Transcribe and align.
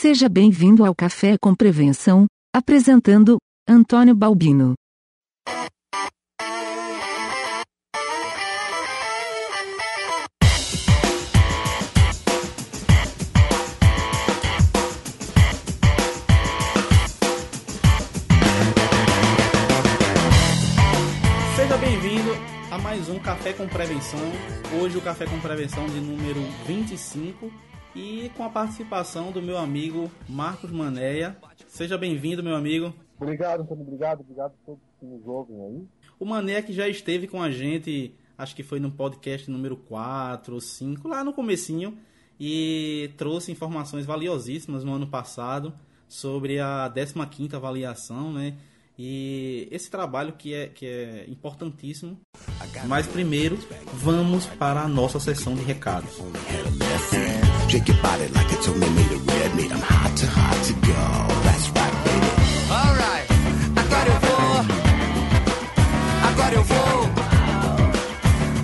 Seja 0.00 0.30
bem-vindo 0.30 0.82
ao 0.82 0.94
Café 0.94 1.36
com 1.38 1.54
Prevenção, 1.54 2.24
apresentando 2.56 3.36
Antônio 3.68 4.14
Balbino. 4.14 4.72
Seja 21.54 21.76
bem-vindo 21.76 22.30
a 22.70 22.78
mais 22.78 23.06
um 23.10 23.18
Café 23.18 23.52
com 23.52 23.68
Prevenção. 23.68 24.32
Hoje 24.80 24.96
o 24.96 25.02
Café 25.02 25.26
com 25.26 25.38
Prevenção 25.40 25.84
de 25.88 26.00
número 26.00 26.40
25 26.66 27.69
e 27.94 28.30
com 28.36 28.44
a 28.44 28.50
participação 28.50 29.32
do 29.32 29.42
meu 29.42 29.58
amigo 29.58 30.10
Marcos 30.28 30.70
Manéia. 30.70 31.36
Seja 31.66 31.96
bem-vindo, 31.98 32.42
meu 32.42 32.54
amigo. 32.54 32.94
Obrigado, 33.18 33.62
Antônio. 33.62 33.82
Obrigado, 33.82 34.20
obrigado 34.20 34.52
a 34.52 34.66
todos 34.66 34.80
que 34.98 35.06
nos 35.06 35.26
ouvem 35.26 35.62
aí. 35.62 35.88
O 36.18 36.24
Mané 36.24 36.62
que 36.62 36.72
já 36.72 36.88
esteve 36.88 37.26
com 37.26 37.42
a 37.42 37.50
gente, 37.50 38.14
acho 38.36 38.54
que 38.54 38.62
foi 38.62 38.80
no 38.80 38.90
podcast 38.90 39.50
número 39.50 39.76
4 39.76 40.54
ou 40.54 40.60
5, 40.60 41.08
lá 41.08 41.24
no 41.24 41.32
comecinho, 41.32 41.96
e 42.38 43.10
trouxe 43.16 43.52
informações 43.52 44.06
valiosíssimas 44.06 44.84
no 44.84 44.94
ano 44.94 45.06
passado 45.06 45.72
sobre 46.08 46.58
a 46.58 46.90
15ª 46.94 47.54
avaliação, 47.54 48.32
né? 48.32 48.56
E 48.98 49.66
esse 49.70 49.90
trabalho 49.90 50.34
que 50.34 50.52
é, 50.52 50.66
que 50.66 50.84
é 50.84 51.24
importantíssimo. 51.26 52.18
Mas 52.86 53.06
primeiro, 53.06 53.58
vamos 53.94 54.44
para 54.46 54.82
a 54.82 54.88
nossa 54.88 55.18
sessão 55.18 55.54
de 55.54 55.62
recados. 55.62 56.18
Shake 57.70 57.86
your 57.86 58.02
body 58.02 58.26
like 58.34 58.52
it's 58.52 58.66
only 58.66 58.90
made 58.90 59.12
of 59.12 59.24
red 59.28 59.54
meat. 59.54 59.70
I'm 59.70 59.80
hot 59.80 60.16
to 60.16 60.26
hot 60.26 60.56
to 60.66 60.72
go. 60.72 61.02
That's 61.44 61.70
right, 61.70 61.94
baby. 62.02 62.30
Alright, 62.68 63.30
agora 63.76 64.08
eu 64.10 64.20
vou. 64.26 64.66
Agora 66.28 66.54
eu 66.56 66.64
vou. 66.64 67.08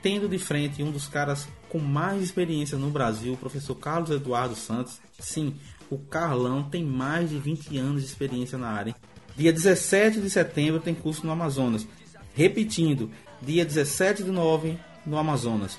Tendo 0.00 0.28
de 0.28 0.38
frente 0.38 0.80
um 0.80 0.92
dos 0.92 1.08
caras 1.08 1.48
com 1.68 1.80
mais 1.80 2.22
experiência 2.22 2.78
no 2.78 2.88
Brasil, 2.88 3.32
o 3.32 3.36
professor 3.36 3.74
Carlos 3.74 4.10
Eduardo 4.12 4.54
Santos. 4.54 5.00
Sim, 5.18 5.56
o 5.90 5.98
Carlão 5.98 6.62
tem 6.62 6.84
mais 6.84 7.30
de 7.30 7.40
20 7.40 7.76
anos 7.76 8.02
de 8.02 8.06
experiência 8.06 8.56
na 8.56 8.68
área. 8.68 8.94
Dia 9.36 9.52
17 9.52 10.20
de 10.20 10.30
setembro 10.30 10.78
tem 10.78 10.94
curso 10.94 11.26
no 11.26 11.32
Amazonas. 11.32 11.88
Repetindo, 12.34 13.10
dia 13.42 13.64
17 13.64 14.22
de 14.22 14.30
nove 14.30 14.78
no 15.04 15.18
Amazonas. 15.18 15.76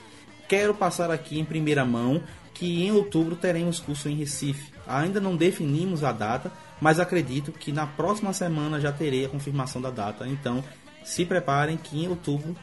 Quero 0.50 0.74
passar 0.74 1.10
aqui 1.10 1.40
em 1.40 1.46
primeira 1.46 1.86
mão 1.86 2.22
que 2.54 2.84
em 2.84 2.92
outubro 2.92 3.38
teremos 3.38 3.80
curso 3.80 4.10
em 4.10 4.16
Recife. 4.16 4.74
Ainda 4.86 5.22
não 5.22 5.38
definimos 5.38 6.04
a 6.04 6.12
data, 6.12 6.52
mas 6.82 7.00
acredito 7.00 7.52
que 7.52 7.72
na 7.72 7.86
próxima 7.86 8.34
semana 8.34 8.82
já 8.82 8.92
terei 8.92 9.26
a 9.26 9.30
confirmação 9.30 9.80
da 9.82 9.92
data. 9.92 10.28
Então, 10.28 10.64
se 11.04 11.24
preparem 11.24 11.78
que 11.78 12.04
em 12.04 12.10
outubro 12.10 12.56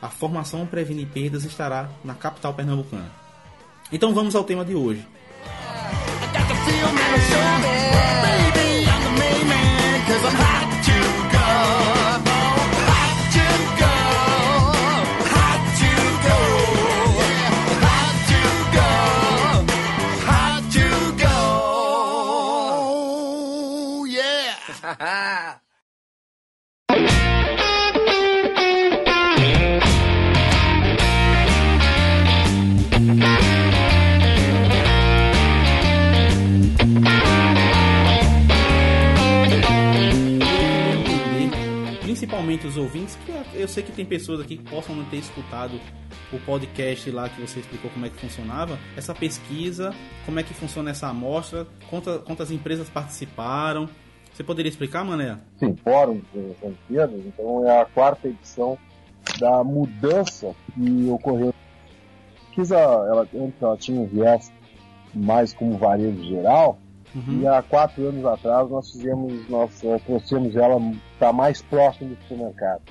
a 0.00 0.08
formação 0.08 0.66
Previne 0.66 1.04
Perdas 1.04 1.44
estará 1.44 1.90
na 2.02 2.14
capital 2.14 2.54
pernambucana. 2.54 3.10
Então 3.92 4.14
vamos 4.14 4.34
ao 4.34 4.44
tema 4.44 4.64
de 4.64 4.74
hoje. 4.74 5.06
I 7.90 8.47
principalmente 42.48 42.66
os 42.66 42.76
ouvintes, 42.76 43.16
que 43.24 43.32
eu 43.54 43.68
sei 43.68 43.82
que 43.82 43.92
tem 43.92 44.04
pessoas 44.04 44.40
aqui 44.40 44.56
que 44.56 44.64
possam 44.64 44.94
não 44.94 45.04
ter 45.04 45.16
escutado 45.16 45.80
o 46.32 46.38
podcast 46.40 47.10
lá 47.10 47.28
que 47.28 47.40
você 47.40 47.60
explicou 47.60 47.90
como 47.90 48.06
é 48.06 48.10
que 48.10 48.16
funcionava, 48.16 48.78
essa 48.96 49.14
pesquisa, 49.14 49.94
como 50.26 50.38
é 50.38 50.42
que 50.42 50.52
funciona 50.52 50.90
essa 50.90 51.08
amostra, 51.08 51.66
quantas, 51.88 52.22
quantas 52.22 52.50
empresas 52.50 52.88
participaram. 52.88 53.88
Você 54.38 54.44
poderia 54.44 54.68
explicar, 54.68 55.02
Mané? 55.02 55.36
Sim, 55.58 55.74
Fórum 55.82 56.22
de 56.32 56.54
Perdas, 56.86 57.20
então 57.26 57.68
é 57.68 57.80
a 57.80 57.84
quarta 57.84 58.28
edição 58.28 58.78
da 59.40 59.64
mudança 59.64 60.54
que 60.72 61.10
ocorreu. 61.10 61.48
A 61.48 62.46
pesquisa, 62.46 62.76
ela, 62.76 63.26
antes 63.34 63.60
ela 63.60 63.76
tinha 63.76 64.00
um 64.00 64.06
viés 64.06 64.52
mais 65.12 65.52
como 65.52 65.76
varejo 65.76 66.22
geral, 66.22 66.78
Uhum. 67.16 67.40
e 67.40 67.48
há 67.48 67.62
quatro 67.62 68.06
anos 68.06 68.24
atrás 68.24 68.70
nós 68.70 68.92
fizemos, 68.92 69.48
nós 69.48 69.82
eh, 69.82 69.98
trouxemos 70.06 70.54
ela 70.54 70.78
para 71.18 71.32
mais 71.32 71.60
próximo 71.62 72.14
do 72.14 72.22
supermercado. 72.22 72.82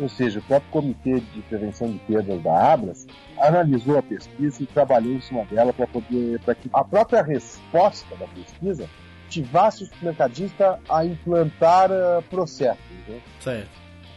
Ou 0.00 0.08
seja, 0.08 0.40
o 0.40 0.42
próprio 0.42 0.70
Comitê 0.72 1.20
de 1.20 1.42
Prevenção 1.42 1.92
de 1.92 1.98
Perdas 2.00 2.42
da 2.42 2.72
Abras 2.72 3.06
analisou 3.38 3.98
a 3.98 4.02
pesquisa 4.02 4.62
e 4.62 4.66
trabalhou 4.66 5.12
em 5.12 5.20
cima 5.20 5.44
dela 5.44 5.72
para 5.72 5.86
poder, 5.86 6.40
para 6.40 6.56
que 6.56 6.68
a 6.72 6.82
própria 6.82 7.22
resposta 7.22 8.16
da 8.16 8.26
pesquisa 8.26 8.88
motivasse 9.28 9.82
o 9.82 9.86
supermercadista 9.86 10.80
a 10.88 11.04
implantar 11.04 11.90
eh, 11.90 12.22
processos. 12.30 12.82
Né? 13.06 13.20
Certo. 13.40 13.68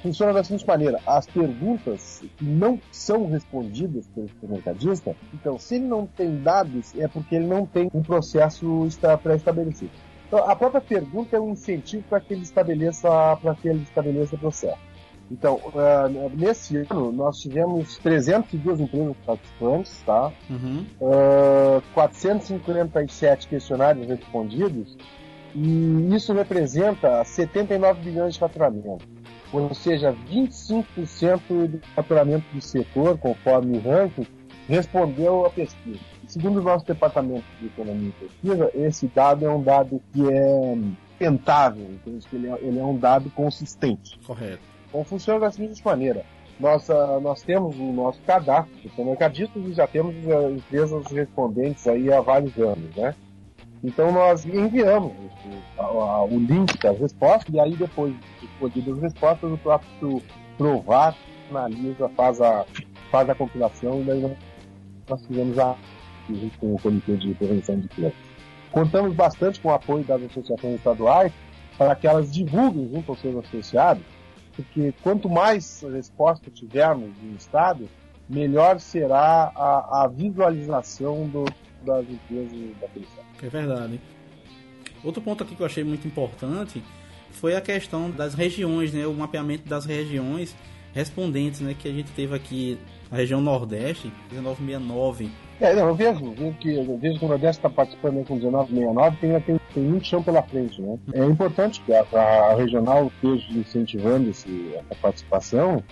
Funciona 0.01 0.33
da 0.33 0.43
seguinte 0.43 0.65
maneira: 0.65 0.99
as 1.05 1.27
perguntas 1.27 2.23
que 2.37 2.45
não 2.45 2.79
são 2.91 3.29
respondidas 3.29 4.07
pelo 4.07 4.29
supermercadista, 4.29 5.15
então, 5.33 5.59
se 5.59 5.75
ele 5.75 5.85
não 5.85 6.07
tem 6.07 6.41
dados, 6.41 6.93
é 6.97 7.07
porque 7.07 7.35
ele 7.35 7.45
não 7.45 7.65
tem 7.65 7.89
um 7.93 8.01
processo 8.01 8.85
esta- 8.87 9.17
pré-estabelecido. 9.17 9.91
Então, 10.27 10.49
a 10.49 10.55
própria 10.55 10.81
pergunta 10.81 11.35
é 11.35 11.39
um 11.39 11.51
incentivo 11.51 12.03
para 12.09 12.21
que 12.21 12.33
ele 12.33 12.43
estabeleça 12.43 13.09
para 13.41 13.53
que 13.53 13.67
ele 13.67 13.83
estabeleça 13.83 14.35
o 14.35 14.39
processo. 14.39 14.79
Então, 15.31 15.61
ah, 15.75 16.09
nesse 16.35 16.75
ano, 16.89 17.11
nós 17.11 17.39
tivemos 17.39 17.97
302 17.99 18.81
empresas 18.81 19.15
participantes, 19.25 20.01
tá? 20.05 20.31
Uhum. 20.49 20.85
Ah, 21.01 21.81
457 21.93 23.47
questionários 23.47 24.07
respondidos, 24.07 24.97
e 25.55 26.13
isso 26.13 26.33
representa 26.33 27.23
79 27.23 28.01
bilhões 28.01 28.33
de 28.33 28.39
faturamento. 28.39 29.05
ou 29.53 29.73
seja, 29.73 30.15
25% 30.29 31.41
do 31.67 31.79
faturamento 31.95 32.45
do 32.53 32.61
setor, 32.61 33.17
conforme 33.17 33.77
o 33.77 33.81
ranking, 33.81 34.25
respondeu 34.67 35.45
à 35.45 35.49
pesquisa. 35.49 35.99
Segundo 36.27 36.59
o 36.59 36.63
nosso 36.63 36.85
departamento 36.85 37.43
de 37.59 37.67
economia 37.67 38.09
e 38.09 38.25
pesquisa, 38.27 38.71
esse 38.73 39.07
dado 39.07 39.45
é 39.45 39.49
um 39.49 39.61
dado 39.61 40.01
que 40.13 40.21
é 40.31 40.77
tentável, 41.19 41.83
entende? 41.83 42.25
Que 42.27 42.35
ele 42.37 42.47
é, 42.47 42.57
ele 42.61 42.79
é 42.79 42.83
um 42.83 42.97
dado 42.97 43.29
consistente. 43.31 44.17
Correto. 44.25 44.70
Então 44.91 45.05
funciona 45.05 45.39
da 45.39 45.51
seguinte 45.51 45.81
maneira. 45.85 46.23
Nós, 46.59 46.89
ah, 46.89 47.19
nós 47.21 47.41
temos 47.41 47.75
o 47.79 47.91
nosso 47.93 48.19
cadastro 48.21 48.75
de 48.75 48.89
supermercadistas 48.89 49.63
e 49.65 49.73
já 49.73 49.87
temos 49.87 50.13
ah, 50.29 50.51
empresas 50.51 51.05
respondentes 51.07 51.87
aí 51.87 52.11
há 52.11 52.19
vários 52.21 52.55
anos, 52.57 52.93
né? 52.95 53.15
Então 53.83 54.11
nós 54.11 54.45
enviamos 54.45 55.11
o, 55.79 55.81
a- 55.81 56.23
o 56.25 56.37
link 56.37 56.77
das 56.81 56.99
respostas 56.99 57.55
e 57.55 57.59
aí 57.59 57.75
depois 57.75 58.13
de 58.13 58.45
escolhidas 58.45 58.95
as 58.97 59.01
respostas 59.01 59.51
o 59.51 59.57
próprio 59.57 60.21
provar 60.57 61.15
analisa, 61.49 62.07
faz 62.09 62.39
a, 62.41 62.65
faz 63.09 63.29
a 63.29 63.33
compilação 63.35 64.01
e 64.01 64.03
daí 64.03 64.37
nós 65.09 65.25
fizemos 65.25 65.57
a 65.57 65.75
com 66.59 66.75
o 66.75 66.79
Comitê 66.79 67.17
de 67.17 67.33
Prevenção 67.33 67.79
de 67.79 67.87
Crianças. 67.89 68.17
Contamos 68.71 69.13
bastante 69.13 69.59
com 69.59 69.69
o 69.69 69.73
apoio 69.73 70.03
das 70.03 70.21
associações 70.23 70.75
estaduais 70.75 71.33
para 71.77 71.93
que 71.95 72.07
elas 72.07 72.31
divulguem 72.31 72.89
junto 72.93 73.11
aos 73.11 73.19
seus 73.19 73.35
associados 73.43 74.03
porque 74.55 74.93
quanto 75.01 75.29
mais 75.29 75.81
resposta 75.81 76.49
tivermos 76.49 77.11
no 77.21 77.35
Estado, 77.35 77.89
melhor 78.29 78.79
será 78.79 79.51
a, 79.55 80.03
a 80.03 80.07
visualização 80.07 81.27
do, 81.27 81.45
das 81.83 82.07
empresas 82.09 82.77
daquele 82.79 83.05
Estado. 83.05 83.27
É 83.43 83.49
verdade. 83.49 84.01
Outro 85.03 85.21
ponto 85.21 85.43
aqui 85.43 85.55
que 85.55 85.61
eu 85.61 85.65
achei 85.65 85.83
muito 85.83 86.07
importante 86.07 86.83
foi 87.31 87.55
a 87.55 87.61
questão 87.61 88.11
das 88.11 88.33
regiões, 88.33 88.93
né? 88.93 89.07
O 89.07 89.13
mapeamento 89.13 89.67
das 89.67 89.85
regiões 89.85 90.55
respondentes, 90.93 91.61
né? 91.61 91.75
Que 91.77 91.87
a 91.87 91.91
gente 91.91 92.11
teve 92.11 92.35
aqui 92.35 92.79
a 93.11 93.15
região 93.15 93.41
Nordeste, 93.41 94.11
1969. 94.31 95.29
É, 95.59 95.75
não, 95.75 95.89
eu 95.89 95.95
vejo, 95.95 96.31
vejo 96.31 96.57
que, 96.57 96.75
eu 96.75 96.97
vejo 96.97 97.19
que 97.19 97.25
o 97.25 97.27
Nordeste 97.27 97.59
está 97.59 97.69
participando 97.69 98.25
com 98.25 98.35
1969, 98.35 99.17
tem, 99.17 99.39
tem, 99.41 99.59
tem 99.73 99.83
muito 99.83 100.07
chão 100.07 100.23
pela 100.23 100.41
frente, 100.41 100.81
né? 100.81 100.97
É 101.13 101.23
importante 101.25 101.81
que 101.81 101.93
a, 101.93 102.03
a 102.13 102.55
regional 102.55 103.11
esteja 103.15 103.59
incentivando 103.59 104.29
esse, 104.29 104.73
essa 104.75 104.95
participação. 105.01 105.83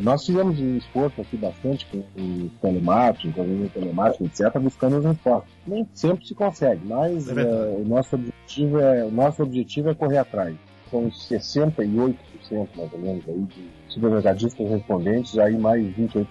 Nós 0.00 0.26
fizemos 0.26 0.58
um 0.58 0.76
esforço 0.76 1.20
aqui 1.20 1.36
bastante 1.36 1.86
com 1.86 1.98
o 1.98 2.50
telemarketing, 2.60 3.30
com 3.30 3.42
o 3.42 3.70
telemarketing, 3.72 4.24
etc., 4.24 4.58
buscando 4.58 4.96
as 4.96 5.04
respostas. 5.04 5.50
Nem 5.66 5.88
sempre 5.94 6.26
se 6.26 6.34
consegue, 6.34 6.80
mas 6.84 7.28
É 7.28 7.40
eh, 7.40 7.76
o, 7.78 7.84
nosso 7.84 8.16
objetivo 8.16 8.80
é, 8.80 9.04
o 9.04 9.10
nosso 9.10 9.42
objetivo 9.42 9.90
é 9.90 9.94
correr 9.94 10.18
atrás. 10.18 10.56
São 10.90 11.08
68% 11.10 12.14
mais 12.76 12.92
ou 12.92 12.98
menos 12.98 13.22
aí 13.28 13.40
de 13.54 13.68
supermercadistas 13.88 14.68
respondentes, 14.68 15.38
aí 15.38 15.56
mais 15.56 15.82
28% 15.96 16.26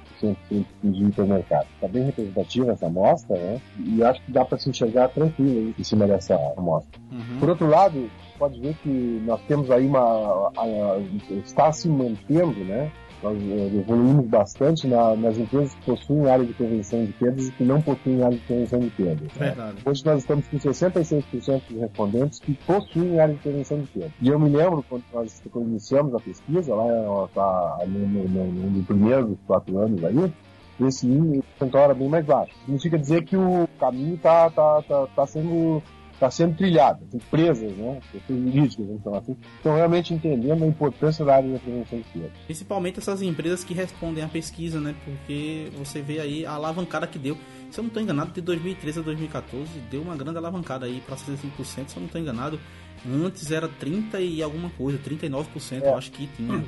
de 0.84 1.04
hipermercado. 1.06 1.66
Está 1.76 1.88
bem 1.88 2.04
representativa 2.06 2.72
essa 2.72 2.86
amostra, 2.88 3.36
né? 3.38 3.62
E 3.80 4.04
acho 4.04 4.22
que 4.24 4.32
dá 4.32 4.46
para 4.46 4.58
se 4.58 4.70
enxergar 4.70 5.10
tranquilo 5.10 5.74
em 5.78 5.84
cima 5.84 6.06
dessa 6.08 6.36
amostra. 6.58 7.00
Uhum. 7.12 7.40
Por 7.40 7.50
outro 7.50 7.68
lado, 7.68 8.10
pode 8.38 8.60
ver 8.60 8.76
que 8.84 9.22
nós 9.26 9.42
temos 9.48 9.70
aí 9.72 9.86
uma. 9.86 10.00
a- 10.00 10.52
a- 10.58 11.00
está 11.46 11.72
se 11.72 11.88
mantendo, 11.90 12.64
né? 12.66 12.92
Nós 13.24 13.38
eh, 13.42 13.78
evoluímos 13.78 14.26
bastante 14.28 14.86
na- 14.88 15.16
nas 15.16 15.38
empresas 15.38 15.74
que 15.76 15.82
possuem 15.86 16.30
área 16.30 16.46
de 16.46 16.54
prevenção 16.54 17.06
de 17.06 17.14
perdas 17.14 17.48
e 17.48 17.52
que 17.54 17.64
não 17.64 17.82
possuem 17.82 18.22
área 18.22 18.38
de 18.38 18.44
prevenção 18.44 18.80
de 18.80 18.90
perdas. 18.90 19.28
Verdade. 19.38 19.78
Hoje 19.86 20.06
nós 20.06 20.20
estamos 20.20 20.48
com 20.48 20.58
66% 20.60 21.64
dos 21.70 21.80
respondentes 21.80 22.40
que 22.40 22.54
possuem 22.68 23.20
área 23.20 23.34
de 23.34 23.40
prevenção 23.40 23.80
de 23.80 23.88
perda. 23.88 24.12
E 24.22 24.28
eu 24.28 24.38
me 24.40 24.50
lembro 24.50 24.84
quando 24.90 25.04
nós 25.14 25.42
quando 25.52 25.70
iniciamos 25.70 26.14
a 26.14 26.20
pesquisa, 26.20 26.76
lá 26.76 27.28
tá, 27.34 27.78
no, 27.88 28.00
no, 28.00 28.24
no, 28.28 28.70
no 28.72 28.84
primeiro 28.84 29.28
dos 29.28 29.38
quatro 29.48 29.78
anos 29.80 30.04
aí, 30.04 30.34
esse 30.82 31.08
índice 31.08 31.44
percentual 31.58 31.84
era 31.86 31.94
bem 31.94 32.10
mais 32.10 32.26
baixo. 32.26 32.52
Significa 32.66 32.98
dizer 33.00 33.24
que 33.24 33.38
o 33.38 33.68
caminho 33.80 34.16
está 34.16 34.50
tá, 34.50 34.82
tá, 34.82 35.08
tá 35.16 35.28
sendo 35.28 35.82
está 36.14 36.30
sendo 36.32 36.56
trilhado, 36.56 37.06
empresas, 37.14 37.72
né, 37.74 38.00
jurídicas, 38.30 38.86
vamos 38.86 39.04
falar 39.04 39.18
assim, 39.20 39.36
estão 39.58 39.76
realmente 39.76 40.14
entendendo 40.14 40.64
a 40.64 40.68
importância 40.68 41.26
da 41.26 41.36
área 41.36 41.52
de 41.52 41.60
prevenção 41.60 42.00
de 42.00 42.04
perda. 42.06 42.32
Principalmente 42.46 43.00
essas 43.00 43.22
empresas 43.22 43.64
que 43.64 43.74
respondem 43.74 44.24
à 44.24 44.28
pesquisa, 44.28 44.80
né? 44.80 44.96
Porque 45.04 45.72
você 45.78 46.02
vê 46.02 46.20
aí 46.20 46.46
a 46.46 46.52
alavancada 46.54 47.06
que 47.08 47.20
deu. 47.20 47.38
Se 47.72 47.80
eu 47.80 47.84
não 47.84 47.88
estou 47.90 48.02
enganado, 48.02 48.32
de 48.32 48.42
2013 48.42 49.00
a 49.00 49.02
2014 49.04 49.68
deu 49.92 50.02
uma 50.02 50.16
grande 50.16 50.38
alavancada 50.38 50.86
aí 50.86 51.02
para 51.06 51.16
65%, 51.16 51.66
se 51.66 51.98
eu 51.98 52.00
não 52.00 52.06
estou 52.06 52.22
enganado. 52.22 52.60
Antes 53.06 53.52
era 53.52 53.68
30 53.68 54.22
e 54.22 54.42
alguma 54.42 54.70
coisa, 54.70 54.98
39% 55.00 55.82
eu 55.84 55.90
É. 55.90 55.94
acho 55.96 56.12
que 56.12 56.28
tinha. 56.28 56.64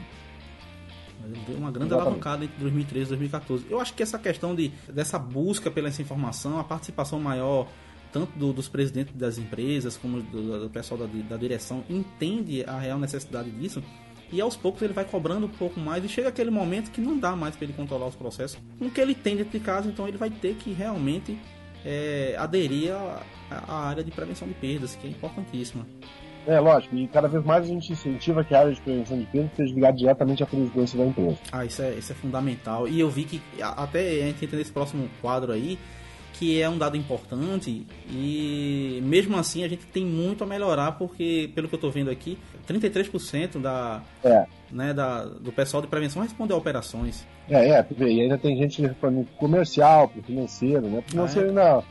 Deu 1.48 1.56
uma 1.58 1.72
grande 1.72 1.88
Exatamente. 1.88 1.94
alavancada 1.94 2.44
entre 2.46 2.58
2013 2.60 3.06
e 3.06 3.10
2014. 3.10 3.66
Eu 3.70 3.80
acho 3.80 3.94
que 3.94 4.04
essa 4.04 4.20
questão 4.20 4.54
de, 4.54 4.72
dessa 4.92 5.18
busca 5.18 5.72
pela 5.72 5.88
essa 5.88 6.02
informação, 6.02 6.60
a 6.60 6.64
participação 6.64 7.20
maior 7.20 7.68
tanto 8.16 8.32
do- 8.40 8.54
dos 8.54 8.70
presidentes 8.70 9.14
das 9.14 9.38
empresas 9.38 9.98
como 9.98 10.22
do, 10.22 10.62
do 10.62 10.70
pessoal 10.70 10.98
da, 11.02 11.06
da 11.06 11.36
direção 11.36 11.84
entende 11.90 12.64
a 12.66 12.80
real 12.80 12.98
necessidade 12.98 13.52
disso 13.52 13.84
e 14.32 14.40
aos 14.40 14.56
poucos 14.56 14.82
ele 14.82 14.94
vai 14.94 15.04
cobrando 15.04 15.46
um 15.48 15.50
pouco 15.50 15.80
mais 15.82 16.04
e 16.06 16.08
chega 16.08 16.30
aquele 16.30 16.50
momento 16.50 16.92
que 16.92 17.02
não 17.02 17.18
dá 17.20 17.36
mais 17.36 17.56
para 17.58 17.66
ele 17.66 17.74
controlar 17.74 18.08
os 18.08 18.16
processos 18.16 18.58
com 18.80 18.86
o 18.86 18.90
que 18.90 19.02
ele 19.02 19.14
tem 19.14 19.36
dentro 19.36 19.52
de 19.52 19.60
casa, 19.60 19.90
então 19.90 20.08
ele 20.08 20.18
vai 20.18 20.30
ter 20.30 20.56
que 20.56 20.72
realmente 20.72 21.38
é, 21.84 22.36
aderir 22.38 22.94
à 23.52 23.88
área 23.90 24.04
de 24.04 24.12
prevenção 24.12 24.48
de 24.48 24.54
perdas, 24.56 24.96
que 24.96 25.06
é 25.06 25.10
importantíssima. 25.10 25.86
É, 26.48 26.60
lógico, 26.60 26.96
e 26.96 27.08
cada 27.08 27.28
vez 27.28 27.44
mais 27.44 27.64
a 27.66 27.68
gente 27.68 27.92
incentiva 27.92 28.44
que 28.44 28.56
a 28.56 28.60
área 28.62 28.74
de 28.74 28.80
prevenção 28.82 29.20
de 29.20 29.26
perda 29.26 29.52
seja 29.56 29.74
ligada 29.74 29.98
diretamente 29.98 30.42
à 30.42 30.46
presidência 30.46 30.98
da 30.98 31.06
empresa. 31.06 31.38
Ah, 31.52 31.66
isso 31.66 31.82
é, 31.82 31.94
isso 31.96 32.12
é 32.12 32.16
fundamental. 32.16 32.88
E 32.88 33.00
eu 33.00 33.10
vi 33.10 33.24
que 33.26 33.42
até 33.62 34.22
a 34.24 34.26
gente 34.28 34.46
entra 34.46 34.58
nesse 34.58 34.72
próximo 34.72 35.10
quadro 35.22 35.52
aí, 35.52 35.78
que 36.38 36.62
é 36.62 36.70
um 36.70 36.78
dado 36.78 36.98
importante 36.98 37.86
e 38.10 39.00
mesmo 39.04 39.38
assim 39.38 39.64
a 39.64 39.68
gente 39.68 39.86
tem 39.88 40.06
muito 40.06 40.44
a 40.44 40.48
melhorar 40.48 40.94
porque, 40.94 41.50
pelo 41.56 41.68
que 41.68 41.76
eu 41.76 41.80
tô 41.80 41.90
vendo 41.90 42.10
aqui, 42.10 42.38
33% 42.68 43.60
da, 43.60 44.02
É. 44.24 44.46
né, 44.72 44.94
da, 44.94 45.24
do 45.26 45.52
pessoal 45.52 45.82
de 45.82 45.88
prevenção 45.88 46.22
respondeu 46.22 46.56
a 46.58 46.60
operações. 46.60 47.26
É, 47.50 47.70
é, 47.70 47.86
e 48.00 48.22
ainda 48.22 48.38
tem 48.38 48.58
gente 48.58 48.82
respondendo 48.82 49.26
pro 49.28 49.36
comercial, 49.38 50.08
pro 50.10 50.22
financeiro, 50.24 50.88
né? 50.88 51.04
Financeiro 51.08 51.50
ainda, 51.50 51.84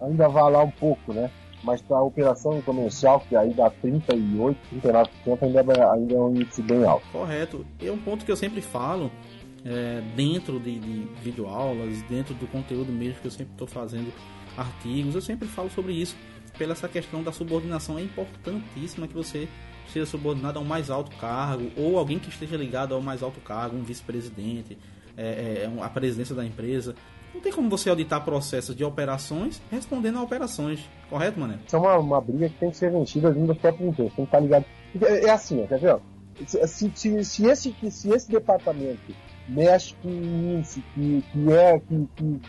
ainda 0.00 0.28
vai 0.28 0.50
lá 0.52 0.62
um 0.64 0.70
pouco, 0.70 1.12
né? 1.12 1.30
Mas 1.62 1.80
pra 1.80 2.00
operação 2.02 2.60
comercial, 2.62 3.24
que 3.28 3.34
aí 3.34 3.52
dá 3.54 3.70
38, 3.70 4.56
39%, 4.72 5.08
ainda, 5.42 5.60
é- 5.72 5.90
ainda 5.94 6.14
é 6.14 6.18
um 6.18 6.30
índice 6.36 6.62
bem 6.62 6.84
alto. 6.84 7.04
Correto. 7.10 7.64
É 7.82 7.90
um 7.90 7.98
ponto 7.98 8.24
que 8.24 8.30
eu 8.30 8.36
sempre 8.36 8.60
falo 8.60 9.10
é, 9.66 10.00
dentro 10.14 10.60
de, 10.60 10.78
de 10.78 11.08
videoaulas, 11.22 12.00
dentro 12.02 12.32
do 12.34 12.46
conteúdo 12.46 12.92
mesmo 12.92 13.20
que 13.20 13.26
eu 13.26 13.30
sempre 13.30 13.52
estou 13.52 13.66
fazendo 13.66 14.12
artigos, 14.56 15.14
eu 15.14 15.20
sempre 15.20 15.48
falo 15.48 15.68
sobre 15.70 15.92
isso. 15.92 16.16
Pela 16.56 16.72
essa 16.72 16.88
questão 16.88 17.22
da 17.22 17.32
subordinação, 17.32 17.98
é 17.98 18.02
importantíssima 18.02 19.06
que 19.06 19.12
você 19.14 19.48
seja 19.92 20.06
subordinado 20.06 20.58
a 20.58 20.62
um 20.62 20.64
mais 20.64 20.88
alto 20.88 21.14
cargo 21.16 21.70
ou 21.76 21.98
alguém 21.98 22.18
que 22.18 22.28
esteja 22.28 22.56
ligado 22.56 22.94
ao 22.94 23.02
mais 23.02 23.22
alto 23.22 23.40
cargo, 23.40 23.76
um 23.76 23.82
vice-presidente, 23.82 24.78
é, 25.16 25.64
é, 25.64 25.68
um- 25.68 25.82
a 25.82 25.88
presidência 25.88 26.34
da 26.34 26.44
empresa. 26.44 26.94
Não 27.34 27.40
tem 27.40 27.52
como 27.52 27.68
você 27.68 27.90
auditar 27.90 28.24
processos 28.24 28.74
de 28.74 28.82
operações 28.84 29.60
respondendo 29.70 30.18
a 30.18 30.22
operações, 30.22 30.80
correto, 31.10 31.38
Mané? 31.38 31.58
Isso 31.66 31.76
é 31.76 31.78
uma, 31.78 31.98
uma 31.98 32.20
briga 32.20 32.48
que 32.48 32.54
tem 32.58 32.70
que 32.70 32.76
ser 32.76 32.90
vencida 32.90 33.30
dentro 33.30 33.48
das 33.48 33.58
próprias 33.58 33.88
empresas, 33.90 34.14
tem 34.14 34.24
que 34.24 34.28
estar 34.28 34.40
ligado. 34.40 34.64
É, 35.02 35.26
é 35.26 35.30
assim, 35.30 35.66
quer 35.66 35.78
ver? 35.78 35.98
Se, 36.46 36.90
se, 36.94 37.24
se, 37.24 37.46
esse, 37.46 37.74
se 37.90 38.10
esse 38.10 38.30
departamento 38.30 39.00
mexe 39.48 39.94
com 40.02 40.08
índice 40.08 40.82
que, 40.94 41.24
que, 41.32 41.52
é, 41.52 41.78
que, 41.80 42.08
que- 42.16 42.24
que 42.24 42.40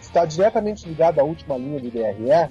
está 0.00 0.24
diretamente 0.24 0.88
ligado 0.88 1.20
à 1.20 1.24
última 1.24 1.56
linha 1.56 1.78
do 1.80 1.90
DRE, 1.90 2.30
é, 2.30 2.50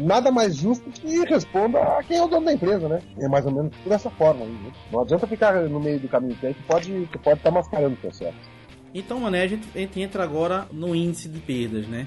nada 0.00 0.30
mais 0.32 0.56
justo 0.56 0.90
que 0.90 1.24
responda 1.24 1.80
a 1.80 2.02
quem 2.02 2.16
é 2.18 2.22
o 2.22 2.26
dono 2.28 2.46
da 2.46 2.52
empresa, 2.52 2.88
né? 2.88 3.00
É 3.18 3.28
mais 3.28 3.46
ou 3.46 3.52
menos 3.52 3.72
por 3.84 3.92
essa 3.92 4.10
forma 4.10 4.44
aí, 4.44 4.50
né? 4.50 4.72
Não 4.92 5.00
adianta 5.00 5.26
ficar 5.26 5.54
no 5.68 5.78
meio 5.80 6.00
do 6.00 6.08
caminho, 6.08 6.34
que 6.36 6.46
aí 6.46 6.54
pode 6.66 7.08
tu 7.12 7.18
pode 7.20 7.38
estar 7.38 7.50
mascarando 7.52 7.94
o 7.94 7.98
processo. 7.98 8.36
Então, 8.92 9.20
Mané, 9.20 9.42
a 9.42 9.46
gente, 9.46 9.66
a 9.74 9.78
gente 9.78 10.00
entra 10.00 10.22
agora 10.24 10.66
no 10.72 10.94
índice 10.94 11.28
de 11.28 11.38
perdas, 11.40 11.86
né? 11.86 12.06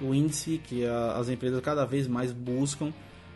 O 0.00 0.14
índice 0.14 0.58
que 0.64 0.84
a- 0.86 1.12
as 1.18 1.28
empresas 1.28 1.60
cada 1.60 1.84
vez 1.84 2.06
mais 2.08 2.32
buscam 2.32 2.92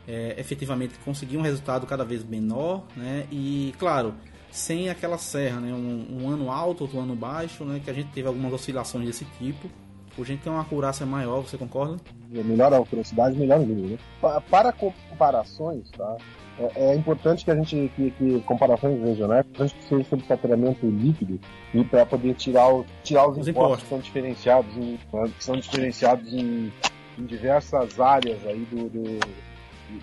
é, 0.06 0.34
efetivamente 0.38 0.94
conseguir 1.04 1.38
um 1.38 1.40
resultado 1.42 1.86
cada 1.86 2.04
vez 2.04 2.22
menor, 2.22 2.84
né? 2.96 3.24
E, 3.32 3.72
claro, 3.78 4.14
sem 4.54 4.88
aquela 4.88 5.18
serra, 5.18 5.58
né? 5.60 5.72
Um, 5.72 6.22
um 6.22 6.28
ano 6.30 6.50
alto, 6.50 6.84
outro 6.84 7.00
ano 7.00 7.16
baixo, 7.16 7.64
né? 7.64 7.80
Que 7.84 7.90
a 7.90 7.94
gente 7.94 8.10
teve 8.12 8.28
algumas 8.28 8.52
oscilações 8.52 9.04
desse 9.06 9.24
tipo. 9.38 9.68
Hoje 10.16 10.30
a 10.32 10.34
gente 10.36 10.44
tem 10.44 10.52
uma 10.52 10.62
acurácia 10.62 11.04
maior, 11.04 11.40
você 11.40 11.58
concorda? 11.58 11.96
melhor 12.30 12.72
a 12.72 12.80
velocidade, 12.80 13.36
melhor 13.36 13.58
o 13.58 13.66
nível. 13.66 13.90
Né? 13.90 13.98
Pa- 14.20 14.40
Para 14.40 14.72
comparações, 14.72 15.90
tá? 15.90 16.16
É, 16.56 16.90
é 16.92 16.94
importante 16.94 17.44
que 17.44 17.50
a 17.50 17.56
gente 17.56 17.90
que, 17.96 18.12
que 18.12 18.40
comparações 18.42 19.00
regionais, 19.02 19.44
é 19.44 19.48
importante 19.48 19.74
que 19.74 19.84
seja 19.88 20.04
sobre 20.08 20.24
faturamento 20.24 20.86
líquido 20.86 21.40
e 21.74 21.82
para 21.82 22.06
poder 22.06 22.34
tirar, 22.34 22.72
o, 22.72 22.86
tirar 23.02 23.26
os, 23.28 23.38
Os 23.38 23.48
impostos, 23.48 23.48
impostos. 23.48 23.82
que 23.82 23.88
são 23.88 23.98
diferenciados 23.98 24.76
em, 24.76 24.98
que 25.36 25.44
são 25.44 25.56
diferenciados 25.56 26.32
em, 26.32 26.72
em 27.18 27.24
diversas 27.26 27.98
áreas 27.98 28.38
aí 28.46 28.64
do, 28.70 28.88
do 28.88 29.18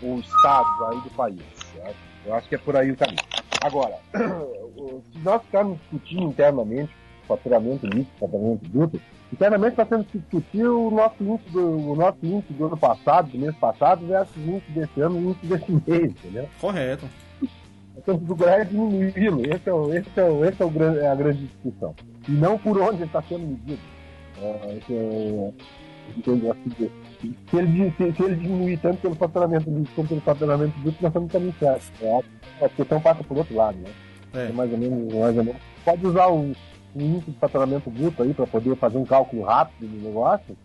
ou 0.04 0.20
estados 0.20 0.82
aí 0.90 1.00
do 1.02 1.10
país. 1.12 1.40
certo? 1.74 1.96
Eu 2.26 2.36
acho 2.36 2.50
que 2.50 2.56
é 2.56 2.58
por 2.58 2.76
aí 2.76 2.92
o 2.92 2.98
caminho. 2.98 3.18
Agora, 3.62 3.96
se 5.14 5.20
nós 5.20 5.42
ficarmos 5.44 5.78
discutindo 5.80 6.24
internamente 6.24 6.92
faturamento 7.28 7.86
líquido, 7.86 8.10
faturamento 8.20 8.70
bruto, 8.70 9.02
internamente 9.32 9.76
temos 9.76 10.08
que 10.08 10.18
discutir 10.20 10.66
o 10.66 10.90
nosso 10.92 11.24
índice 11.24 11.50
do, 11.52 11.92
o 11.92 11.96
nosso 11.96 12.18
índice 12.24 12.54
do 12.54 12.66
ano 12.66 12.78
passado, 12.78 13.30
do 13.30 13.38
mês 13.38 13.56
passado, 13.56 14.06
versus 14.06 14.36
o 14.36 14.50
índice 14.50 14.72
desse 14.72 15.02
ano 15.02 15.20
e 15.20 15.26
o 15.26 15.30
índice 15.30 15.46
desse 15.46 15.72
mês, 15.88 16.12
entendeu? 16.12 16.50
Correto. 16.60 17.06
Nós 17.96 18.06
temos 18.06 18.22
que 18.22 18.28
procurar 18.28 18.66
diminuí-lo. 18.66 19.42
Esse 19.46 19.70
é, 19.70 19.74
o, 19.74 19.94
esse 19.94 20.20
é, 20.20 20.24
o, 20.24 20.46
esse 20.46 20.62
é, 20.62 20.66
o 20.66 20.70
grande, 20.70 21.00
é 21.00 21.08
a 21.08 21.16
grande 21.16 21.46
discussão. 21.46 21.96
E 22.28 22.32
não 22.32 22.58
por 22.58 22.82
onde 22.82 23.04
está 23.04 23.22
sendo 23.22 23.48
medido. 23.48 23.82
É, 24.42 24.78
esse 24.78 24.94
é, 24.94 25.52
entendeu? 26.18 26.52
Assim, 26.52 26.90
se, 27.22 27.58
ele, 27.58 27.92
se, 27.92 28.12
se 28.14 28.24
ele 28.24 28.36
diminuir 28.36 28.78
tanto 28.78 28.98
pelo 28.98 29.16
faturamento 29.16 29.70
líquido 29.70 29.96
como 29.96 30.08
pelo 30.08 30.22
faturamento 30.22 30.80
bruto, 30.80 30.98
nós 31.02 31.10
estamos 31.10 31.32
caminho 31.32 31.56
certo. 31.60 31.92
É, 32.02 32.66
a 32.66 32.70
questão 32.70 33.00
passa 33.00 33.24
por 33.24 33.38
outro 33.38 33.56
lado, 33.56 33.78
né? 33.78 33.90
É. 34.34 34.50
É 34.50 34.52
mais 34.52 34.72
ou 34.72 34.78
menos, 34.78 35.14
mais 35.14 35.38
ou 35.38 35.44
menos. 35.44 35.62
Pode 35.84 36.06
usar 36.06 36.28
o, 36.28 36.52
o 36.96 37.02
índice 37.02 37.32
de 37.32 37.38
faturamento 37.38 37.90
bruto 37.90 38.24
aí 38.24 38.34
para 38.34 38.48
poder 38.48 38.76
fazer 38.76 38.98
um 38.98 39.06
cálculo 39.06 39.44
rápido 39.44 39.88
do 39.88 40.08
negócio. 40.08 40.58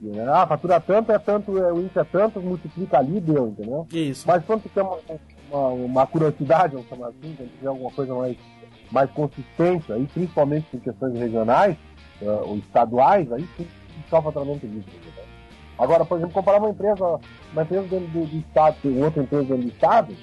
Né, 0.00 0.26
ah, 0.28 0.44
fatura 0.48 0.80
tanto, 0.80 1.12
é 1.12 1.18
tanto, 1.18 1.56
é, 1.58 1.72
o 1.72 1.80
índice 1.80 1.98
é 1.98 2.04
tanto, 2.04 2.40
multiplica 2.40 2.98
ali, 2.98 3.20
deu, 3.20 3.48
entendeu? 3.48 3.86
Isso. 3.92 4.26
Mas 4.26 4.44
quando 4.44 4.64
tem 4.68 4.82
uma, 4.82 4.98
uma, 5.48 5.68
uma 5.68 6.06
curiosidade, 6.08 6.74
vamos 6.74 6.88
chamar 6.88 7.08
assim, 7.08 7.34
quando 7.36 7.52
tiver 7.56 7.68
alguma 7.68 7.90
coisa 7.92 8.12
mais, 8.12 8.36
mais 8.90 9.08
consistente, 9.12 9.92
aí, 9.92 10.04
principalmente 10.12 10.66
em 10.74 10.80
questões 10.80 11.14
regionais 11.14 11.76
eh, 12.20 12.40
ou 12.44 12.56
estaduais, 12.56 13.30
aí 13.30 13.48
sim, 13.56 13.64
só 14.10 14.18
o 14.18 14.22
faturamento 14.22 14.66
líquido. 14.66 15.11
Agora, 15.82 16.04
por 16.04 16.16
exemplo, 16.16 16.32
comparar 16.32 16.58
uma 16.58 16.70
empresa, 16.70 17.18
uma 17.52 17.62
empresa 17.62 17.82
dentro 17.88 18.06
do, 18.06 18.24
do 18.24 18.36
Estado 18.36 18.76
com 18.80 19.02
outra 19.02 19.20
empresa 19.20 19.44
dentro 19.46 19.62
do 19.64 19.68
Estado, 19.68 20.16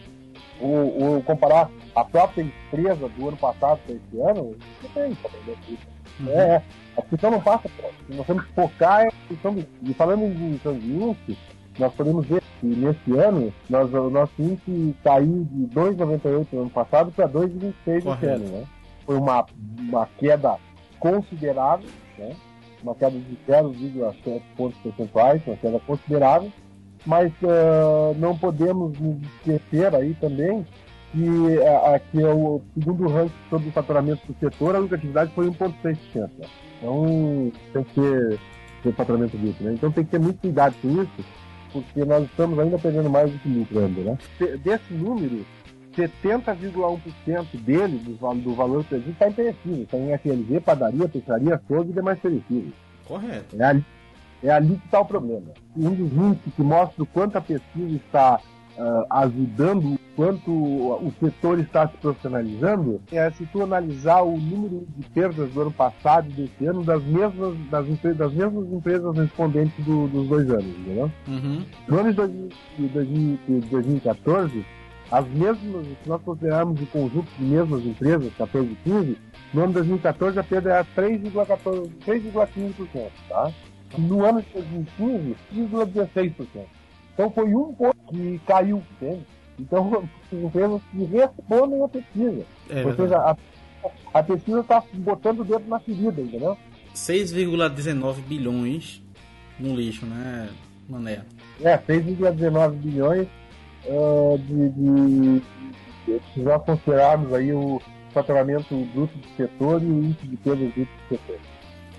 ou, 0.61 1.03
ou 1.03 1.23
comparar 1.23 1.69
a 1.93 2.05
própria 2.05 2.43
empresa 2.43 3.09
do 3.09 3.27
ano 3.27 3.35
passado 3.35 3.77
com 3.85 3.91
esse 3.91 4.21
ano, 4.21 4.55
não 4.81 4.89
tem 4.91 5.13
faturamento 5.15 5.59
líquido. 5.69 5.99
É, 6.29 6.61
a 6.97 7.01
discussão 7.01 7.31
não 7.31 7.41
passa 7.41 7.67
por 7.67 7.85
aí. 7.85 7.93
Nós 8.15 8.25
temos 8.25 8.45
que 8.45 8.53
focar 8.53 9.11
questão 9.27 9.53
de. 9.53 9.67
E 9.83 9.93
falando 9.95 10.23
em 10.23 10.53
questão 10.53 10.75
índice, 10.75 11.37
nós 11.77 11.93
podemos 11.93 12.25
ver 12.25 12.41
que 12.61 12.65
nesse 12.65 13.11
ano 13.17 13.53
nós, 13.69 13.93
o 13.93 14.09
nosso 14.09 14.31
índice 14.39 14.95
caiu 15.03 15.45
de 15.51 15.67
2,98 15.75 16.47
no 16.53 16.61
ano 16.61 16.69
passado 16.69 17.11
para 17.11 17.27
2,26 17.27 17.73
esse 17.85 18.01
Correto. 18.01 18.25
ano. 18.25 18.45
Né? 18.45 18.65
Foi 19.05 19.17
uma, 19.17 19.45
uma 19.77 20.07
queda 20.17 20.55
considerável, 20.99 21.89
né? 22.17 22.33
Uma 22.83 22.95
queda 22.95 23.17
de 23.17 23.37
0,7 23.47 24.41
pontos 24.55 24.77
percentuais, 24.79 25.41
uma 25.45 25.57
queda 25.57 25.79
considerável, 25.81 26.51
mas 27.05 27.31
ah, 27.43 28.13
não 28.17 28.37
podemos 28.37 28.93
esquecer 29.37 29.93
aí 29.95 30.13
também 30.15 30.65
que, 31.11 31.61
ah, 31.63 31.95
ah, 31.95 31.99
que 31.99 32.21
é 32.21 32.27
o 32.33 32.61
segundo 32.73 33.07
ranking 33.07 33.33
sobre 33.49 33.69
o 33.69 33.71
faturamento 33.71 34.21
do 34.27 34.39
setor, 34.39 34.75
a 34.75 34.79
lucratividade 34.79 35.31
foi 35.33 35.47
1,6%. 35.49 35.97
Né? 36.15 36.29
Então 36.77 37.51
tem 37.73 37.83
que 37.83 38.39
ter, 38.83 38.93
faturamento 38.93 39.35
líquido. 39.37 39.65
Né? 39.65 39.73
Então 39.73 39.91
tem 39.91 40.03
que 40.05 40.11
ter 40.11 40.19
muito 40.19 40.39
cuidado 40.39 40.75
com 40.81 41.01
isso, 41.01 41.25
porque 41.73 42.05
nós 42.05 42.23
estamos 42.23 42.57
ainda 42.59 42.77
perdendo 42.77 43.09
mais 43.09 43.31
do 43.31 43.39
que 43.39 43.49
lucro 43.49 43.79
ainda. 43.79 44.01
Né? 44.01 44.17
De- 44.39 44.57
Desse 44.57 44.93
número, 44.93 45.45
70,1% 45.99 47.45
dele, 47.61 47.97
do, 47.99 48.33
do 48.35 48.53
valor 48.53 48.83
perdido, 48.85 49.11
está 49.11 49.27
em 49.27 49.33
perecível. 49.33 49.83
Está 49.83 49.97
em 49.97 50.17
FLV, 50.17 50.59
padaria, 50.61 51.07
peixaria, 51.09 51.55
açougue 51.55 51.89
e 51.91 51.93
demais 51.93 52.19
perecíveis. 52.19 52.73
Correto. 53.07 53.55
É 53.59 53.63
ali, 53.63 53.85
é 54.43 54.51
ali 54.51 54.75
que 54.77 54.85
está 54.85 54.99
o 55.01 55.05
problema. 55.05 55.47
Um 55.75 55.91
dos 55.93 56.11
índices 56.11 56.53
que 56.55 56.61
mostra 56.61 57.03
o 57.03 57.05
quanto 57.07 57.37
a 57.37 57.41
pesquisa 57.41 57.95
está 57.95 58.39
ah, 58.77 59.05
ajudando, 59.23 59.93
o 59.95 59.99
quanto 60.15 60.51
o 60.51 61.13
setor 61.19 61.59
está 61.59 61.87
se 61.87 61.97
profissionalizando, 61.97 63.01
é 63.11 63.29
se 63.31 63.45
tu 63.47 63.63
analisar 63.63 64.21
o 64.21 64.37
número 64.37 64.85
de 64.97 65.03
perdas 65.09 65.49
do 65.51 65.61
ano 65.61 65.71
passado 65.71 66.27
e 66.29 66.33
desse 66.33 66.65
ano 66.65 66.83
das 66.83 67.01
mesmas, 67.03 67.55
das, 67.69 67.85
das 68.17 68.33
mesmas 68.33 68.71
empresas 68.71 69.15
respondentes 69.15 69.85
do- 69.85 70.07
dos 70.07 70.27
dois 70.27 70.49
anos, 70.49 70.65
entendeu? 70.65 71.11
Uhum. 71.27 71.63
No 71.87 71.99
ano 71.99 72.09
de 72.09 72.15
2000 72.15 72.49
de 72.77 72.87
2000 72.89 73.39
de 73.47 73.59
2014, 73.69 74.65
as 75.11 75.27
mesmas, 75.27 75.85
se 75.85 76.09
nós 76.09 76.21
considerarmos 76.21 76.79
o 76.81 76.85
conjunto 76.87 77.27
de 77.37 77.43
mesmas 77.43 77.83
empresas, 77.83 78.31
14 78.37 78.71
e 78.71 78.75
15, 78.83 79.17
no 79.53 79.61
ano 79.61 79.69
de 79.69 79.73
2014 79.73 80.39
a 80.39 80.43
perda 80.43 80.69
era 80.69 80.85
3,14 80.95 81.89
3,15%, 82.05 83.09
tá? 83.27 83.51
No 83.97 84.23
ano 84.23 84.41
de 84.41 84.53
2015, 84.53 85.35
3,16%. 85.53 86.45
Então 87.13 87.31
foi 87.31 87.53
um 87.53 87.73
ponto 87.73 87.97
que 88.09 88.39
caiu, 88.45 88.83
entende? 88.91 89.25
Então, 89.59 90.07
empresas 90.31 90.81
que 90.91 91.03
respondem 91.05 91.83
à 91.83 91.87
pesquisa. 91.87 92.45
É 92.69 92.85
Ou 92.85 92.95
seja, 92.95 93.17
a, 93.17 93.35
a 94.13 94.23
pesquisa 94.23 94.59
está 94.59 94.83
botando 94.93 95.39
o 95.39 95.43
dedo 95.43 95.67
na 95.67 95.79
ferida, 95.79 96.21
entendeu? 96.21 96.55
6,19 96.95 98.21
bilhões 98.27 99.01
no 99.59 99.75
lixo, 99.75 100.05
né, 100.05 100.49
Mané? 100.87 101.23
É, 101.61 101.77
6,19 101.77 102.71
bilhões 102.73 103.27
ah, 103.87 104.37
de, 104.37 104.69
de, 104.69 105.39
de- 106.05 106.43
nós 106.43 106.63
considerarmos 106.63 107.33
aí 107.33 107.53
o 107.53 107.81
faturamento 108.13 108.75
bruto 108.93 109.17
do 109.17 109.27
setor 109.37 109.81
e 109.81 109.85
o 109.85 110.03
índice 110.03 110.27
de 110.27 110.37
perdas 110.37 110.73
bruto 110.73 110.91
do 110.91 111.09
setor. 111.17 111.39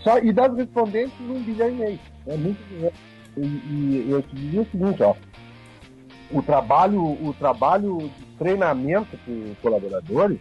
Só, 0.01 0.19
e 0.19 0.33
das 0.33 0.57
respondentes, 0.57 1.13
um 1.21 1.41
bilhão 1.43 1.69
e 1.69 1.73
meio. 1.73 1.99
É 2.27 2.37
muito 2.37 2.59
dinheiro. 2.69 2.95
E, 3.37 3.41
e 3.41 4.07
eu 4.11 4.23
te 4.23 4.35
diria 4.35 4.63
o 4.63 4.67
seguinte, 4.67 5.03
ó. 5.03 5.15
O 6.33 6.43
trabalho, 6.43 7.03
o 7.03 7.35
trabalho 7.39 7.99
de 7.99 8.27
treinamento 8.39 9.17
para 9.25 9.33
os 9.35 9.59
colaboradores, 9.59 10.39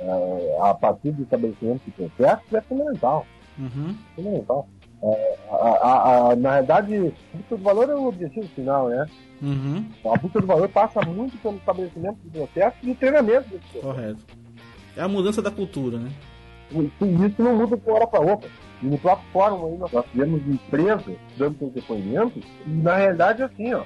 ah, 0.00 0.70
a 0.70 0.74
partir 0.74 1.12
do 1.12 1.22
estabelecimento 1.22 1.82
de 1.84 1.90
processos, 1.92 2.52
é 2.52 2.60
fundamental 2.62 3.26
Uhum. 3.58 3.94
fundamental. 4.16 4.66
É, 5.02 5.38
a, 5.50 5.54
a- 5.54 6.30
a- 6.32 6.36
na 6.36 6.50
verdade, 6.56 6.96
a 6.96 7.36
busca 7.36 7.56
do 7.56 7.62
valor 7.62 7.88
é 7.88 7.94
o 7.94 8.06
objetivo 8.08 8.46
final, 8.54 8.88
né? 8.88 9.06
Uhum. 9.40 9.84
A 10.12 10.18
busca 10.18 10.40
do 10.40 10.46
valor 10.46 10.68
passa 10.68 11.00
muito 11.02 11.36
pelo 11.38 11.56
estabelecimento 11.56 12.18
de 12.24 12.30
processo 12.30 12.76
e 12.82 12.94
treinamento 12.94 13.48
desse 13.48 13.64
processo. 13.72 13.80
Correto. 13.86 14.18
É 14.96 15.00
a 15.02 15.08
mudança 15.08 15.40
da 15.40 15.50
cultura, 15.50 15.98
né? 15.98 16.10
E 16.72 16.90
isso 17.26 17.42
não 17.42 17.56
muda 17.56 17.76
de 17.76 17.82
uma 17.88 17.96
hora 17.96 18.06
para 18.06 18.20
outra. 18.20 18.48
E 18.82 18.86
no 18.86 18.98
próprio 18.98 19.26
fórum 19.32 19.66
aí 19.66 19.76
nós, 19.78 19.90
tivemos 20.12 20.40
empresas 20.46 21.16
dando 21.36 21.58
seus 21.58 21.72
depoimentos, 21.72 22.42
e 22.66 22.70
na 22.70 22.96
realidade 22.96 23.42
assim, 23.42 23.72
ó, 23.74 23.82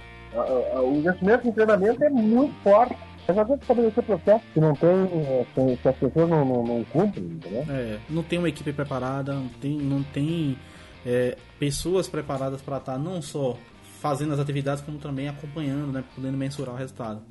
o 0.81 0.97
investimento 0.97 1.47
em 1.49 1.53
treinamento 1.53 2.03
é 2.05 2.11
muito 2.11 2.55
forte. 2.63 2.97
Mas 3.27 3.39
às 3.39 3.47
vezes 3.47 3.63
estabelecer 3.63 4.05
processo 4.05 4.45
que 4.53 4.61
não 4.61 4.75
tem, 4.75 4.91
eh, 4.91 5.47
que, 5.81 5.89
as 5.89 5.97
pessoas 5.97 6.29
não, 6.29 6.45
não, 6.45 6.63
não 6.63 6.85
cumprem, 6.93 7.25
entendeu? 7.25 7.65
É, 7.71 7.97
não 8.11 8.23
tem 8.23 8.39
uma 8.39 8.51
equipe 8.51 8.71
preparada, 8.71 9.33
não 9.33 9.49
tem, 9.49 9.79
não 9.79 10.03
tem 10.03 10.59
é, 11.05 11.37
pessoas 11.59 12.09
preparadas 12.09 12.61
para 12.63 12.79
estar 12.79 12.99
não 12.99 13.21
só 13.21 13.57
fazendo 14.01 14.35
as 14.35 14.39
atividades, 14.39 14.83
como 14.83 14.99
também 14.99 15.29
acompanhando, 15.29 15.93
né? 15.93 16.05
Podendo 16.15 16.37
mensurar 16.37 16.75
o 16.75 16.79
resultado. 16.79 17.23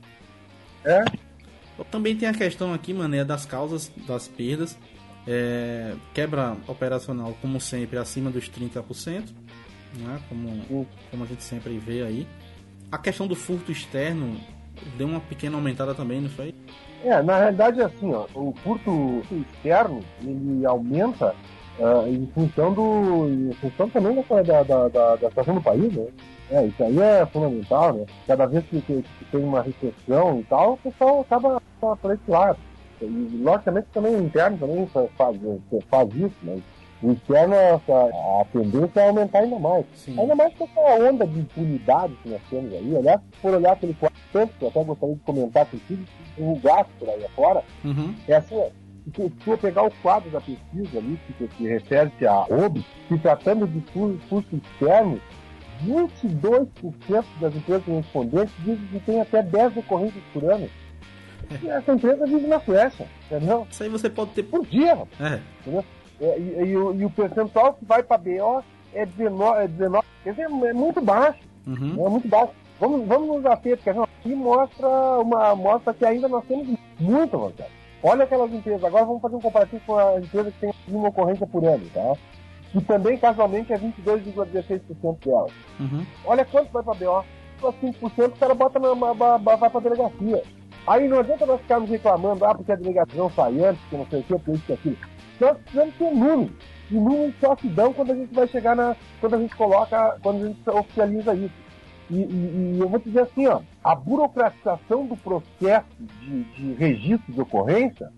É, 0.83 1.03
Também 1.91 2.15
tem 2.15 2.27
a 2.27 2.33
questão 2.33 2.73
aqui, 2.73 2.93
mané, 2.93 3.23
das 3.23 3.45
causas 3.45 3.91
das 4.07 4.27
perdas. 4.27 4.77
É, 5.25 5.93
quebra 6.13 6.57
operacional, 6.67 7.37
como 7.41 7.59
sempre, 7.61 7.97
acima 7.97 8.29
dos 8.29 8.49
30%, 8.49 9.29
né? 9.97 10.19
como, 10.27 10.87
como 11.09 11.23
a 11.23 11.27
gente 11.27 11.43
sempre 11.43 11.77
vê 11.77 12.03
aí. 12.03 12.27
A 12.91 12.97
questão 12.97 13.25
do 13.25 13.35
furto 13.35 13.71
externo 13.71 14.37
deu 14.97 15.07
uma 15.07 15.21
pequena 15.21 15.55
aumentada 15.55 15.95
também, 15.95 16.21
não 16.21 16.29
foi? 16.29 16.53
É, 17.03 17.21
na 17.21 17.37
realidade 17.37 17.81
é 17.81 17.85
assim, 17.85 18.13
ó, 18.13 18.25
o 18.33 18.53
furto 18.63 19.23
externo 19.31 20.01
ele 20.21 20.65
aumenta 20.65 21.35
ah, 21.81 22.07
em 22.07 22.25
função 22.27 22.73
do. 22.73 23.27
em 23.29 23.53
função 23.53 23.89
também 23.89 24.15
da, 24.15 24.41
da, 24.43 24.63
da, 24.63 24.87
da, 24.87 25.15
da 25.15 25.29
situação 25.29 25.55
do 25.55 25.61
país, 25.61 25.93
né? 25.93 26.05
É, 26.51 26.65
isso 26.65 26.83
aí 26.83 26.99
é 26.99 27.25
fundamental, 27.25 27.93
né? 27.93 28.05
Cada 28.27 28.45
vez 28.45 28.63
que, 28.65 28.81
que- 28.81 29.01
que 29.01 29.25
tem 29.31 29.43
uma 29.43 29.61
recessão 29.61 30.39
e 30.39 30.43
tal, 30.43 30.73
o 30.73 30.77
pessoal 30.77 31.21
acaba 31.21 31.61
por 31.79 32.11
esse 32.13 32.29
lado. 32.29 32.57
E 33.01 33.39
logicamente 33.43 33.87
também 33.93 34.15
o 34.15 34.23
interno 34.23 34.57
também 34.57 34.85
fa- 34.87 35.07
faz, 35.17 35.37
faz 35.89 36.09
isso, 36.15 36.35
mas 36.43 36.61
o 37.01 37.11
externo 37.11 37.55
a, 37.55 38.41
a 38.41 38.45
tendência 38.45 38.99
é 39.01 39.07
aumentar 39.09 39.39
ainda 39.39 39.57
mais. 39.59 39.85
Sim. 39.95 40.17
Ainda 40.19 40.35
mais 40.35 40.53
com 40.55 40.65
essa 40.65 41.03
onda 41.09 41.25
de 41.25 41.39
impunidade 41.39 42.13
que 42.21 42.29
nós 42.29 42.41
temos 42.49 42.71
aí. 42.73 42.97
Aliás, 42.97 43.19
se 43.33 43.39
for 43.41 43.53
olhar 43.55 43.71
aquele 43.73 43.93
quadro, 43.95 44.17
tanto 44.31 44.53
que 44.57 44.63
eu 44.63 44.69
até 44.69 44.83
gostaria 44.83 45.15
de 45.15 45.21
comentar 45.21 45.65
contigo, 45.65 46.03
que 46.05 46.41
divulgasse 46.41 46.89
por 46.99 47.09
aí 47.09 47.25
afora, 47.25 47.63
Uhum. 47.83 48.13
é 48.27 48.35
assim, 48.35 48.61
se 49.15 49.49
eu 49.49 49.57
pegar 49.57 49.83
o 49.83 49.91
quadro 50.01 50.29
da 50.29 50.39
pesquisa 50.39 50.97
ali, 50.97 51.19
que, 51.37 51.47
que 51.47 51.67
refere-se 51.67 52.25
à 52.25 52.41
OB, 52.43 52.83
se 53.07 53.17
tratando 53.19 53.67
de 53.67 53.81
cu- 53.91 54.17
custo 54.29 54.55
externo, 54.55 55.19
22% 55.85 57.25
das 57.39 57.55
empresas 57.55 57.85
respondentes 57.85 58.53
dizem 58.59 58.87
que 58.91 58.99
tem 59.01 59.21
até 59.21 59.41
10 59.41 59.77
ocorrências 59.77 60.23
por 60.33 60.43
ano. 60.45 60.69
E 61.61 61.67
essa 61.67 61.93
empresa 61.93 62.25
vive 62.25 62.47
na 62.47 62.59
Suécia, 62.61 63.05
entendeu? 63.25 63.67
Isso 63.69 63.83
aí 63.83 63.89
você 63.89 64.09
pode 64.09 64.31
ter. 64.31 64.43
Por 64.43 64.65
dia. 64.65 64.97
É, 65.19 65.39
Entendeu? 65.61 65.85
É, 66.21 66.39
E, 66.39 66.65
e 66.71 66.77
o- 66.77 66.93
e 66.95 67.05
o 67.05 67.09
percentual 67.09 67.73
que 67.73 67.85
vai 67.85 68.01
para 68.01 68.17
BO 68.17 68.63
é 68.93 69.05
19, 69.05 69.63
é 69.63 69.67
19, 69.67 70.07
quer 70.23 70.29
dizer, 70.31 70.43
é 70.43 70.73
muito 70.73 71.01
baixo, 71.01 71.39
uhum. 71.67 72.05
é 72.05 72.09
muito 72.09 72.27
baixo. 72.27 72.53
Vamos, 72.79 73.07
vamos 73.07 73.27
nos 73.27 73.45
ater, 73.45 73.77
porque 73.77 73.89
aqui 73.89 74.35
mostra, 74.35 74.87
uma, 75.19 75.55
mostra 75.55 75.93
que 75.93 76.05
ainda 76.05 76.27
nós 76.27 76.43
temos 76.45 76.77
muita 76.99 77.37
vantagem. 77.37 77.71
Olha 78.03 78.25
aquelas 78.25 78.51
empresas, 78.51 78.83
agora 78.83 79.05
vamos 79.05 79.21
fazer 79.21 79.35
um 79.37 79.41
comparativo 79.41 79.81
com 79.85 79.97
a 79.97 80.19
empresa 80.19 80.51
que 80.51 80.59
tem 80.59 80.73
uma 80.89 81.07
ocorrência 81.09 81.47
por 81.47 81.63
ano, 81.63 81.85
tá? 81.93 82.13
E 82.75 82.81
também, 82.81 83.17
casualmente, 83.17 83.71
é 83.71 83.77
22,16% 83.77 85.17
delas. 85.23 85.51
Uhum. 85.79 86.05
Olha 86.25 86.43
quanto 86.43 86.71
vai 86.71 86.83
pra 86.83 86.93
BO. 86.93 87.23
Só 87.61 87.71
5% 87.71 88.27
o 88.27 88.31
cara 88.37 88.53
bota 88.53 88.77
na, 88.79 88.93
na, 88.95 89.13
na- 89.13 89.37
vai 89.37 89.69
pra 89.69 89.79
delegacia. 89.79 90.43
Aí 90.85 91.07
não 91.07 91.19
adianta 91.19 91.45
nós 91.45 91.61
ficarmos 91.61 91.89
reclamando, 91.89 92.43
ah, 92.45 92.53
porque 92.53 92.71
a 92.73 92.75
delegacia 92.75 93.17
não 93.17 93.29
sai 93.29 93.63
antes, 93.63 93.81
que 93.89 93.95
não 93.95 94.05
sei 94.07 94.19
o 94.19 94.23
que, 94.23 94.33
porque 94.33 94.51
isso 94.51 94.63
e 94.69 94.73
aquilo. 94.73 94.97
Nós 95.39 95.57
precisamos 95.59 95.95
ter 95.95 96.11
números. 96.11 96.51
E 96.91 96.95
números 96.95 97.33
só 97.39 97.55
se 97.55 97.67
dão 97.69 97.93
quando 97.93 98.11
a 98.11 98.15
gente 98.15 98.33
vai 98.33 98.47
chegar 98.47 98.75
na. 98.75 98.95
quando 99.21 99.35
a 99.35 99.39
gente 99.39 99.55
coloca, 99.55 100.17
quando 100.21 100.43
a 100.43 100.47
gente 100.49 100.69
oficializa 100.69 101.33
isso. 101.35 101.62
E, 102.13 102.21
e- 102.21 102.75
e 102.75 102.79
eu 102.79 102.87
vou 102.87 102.99
dizer 102.99 103.21
assim, 103.21 103.47
ó, 103.47 103.61
a 103.83 103.95
burocratização 103.95 105.05
do 105.07 105.17
processo 105.17 105.87
de, 105.99 106.43
de 106.43 106.73
registro 106.73 107.33
de 107.33 107.41
ocorrência 107.41 108.11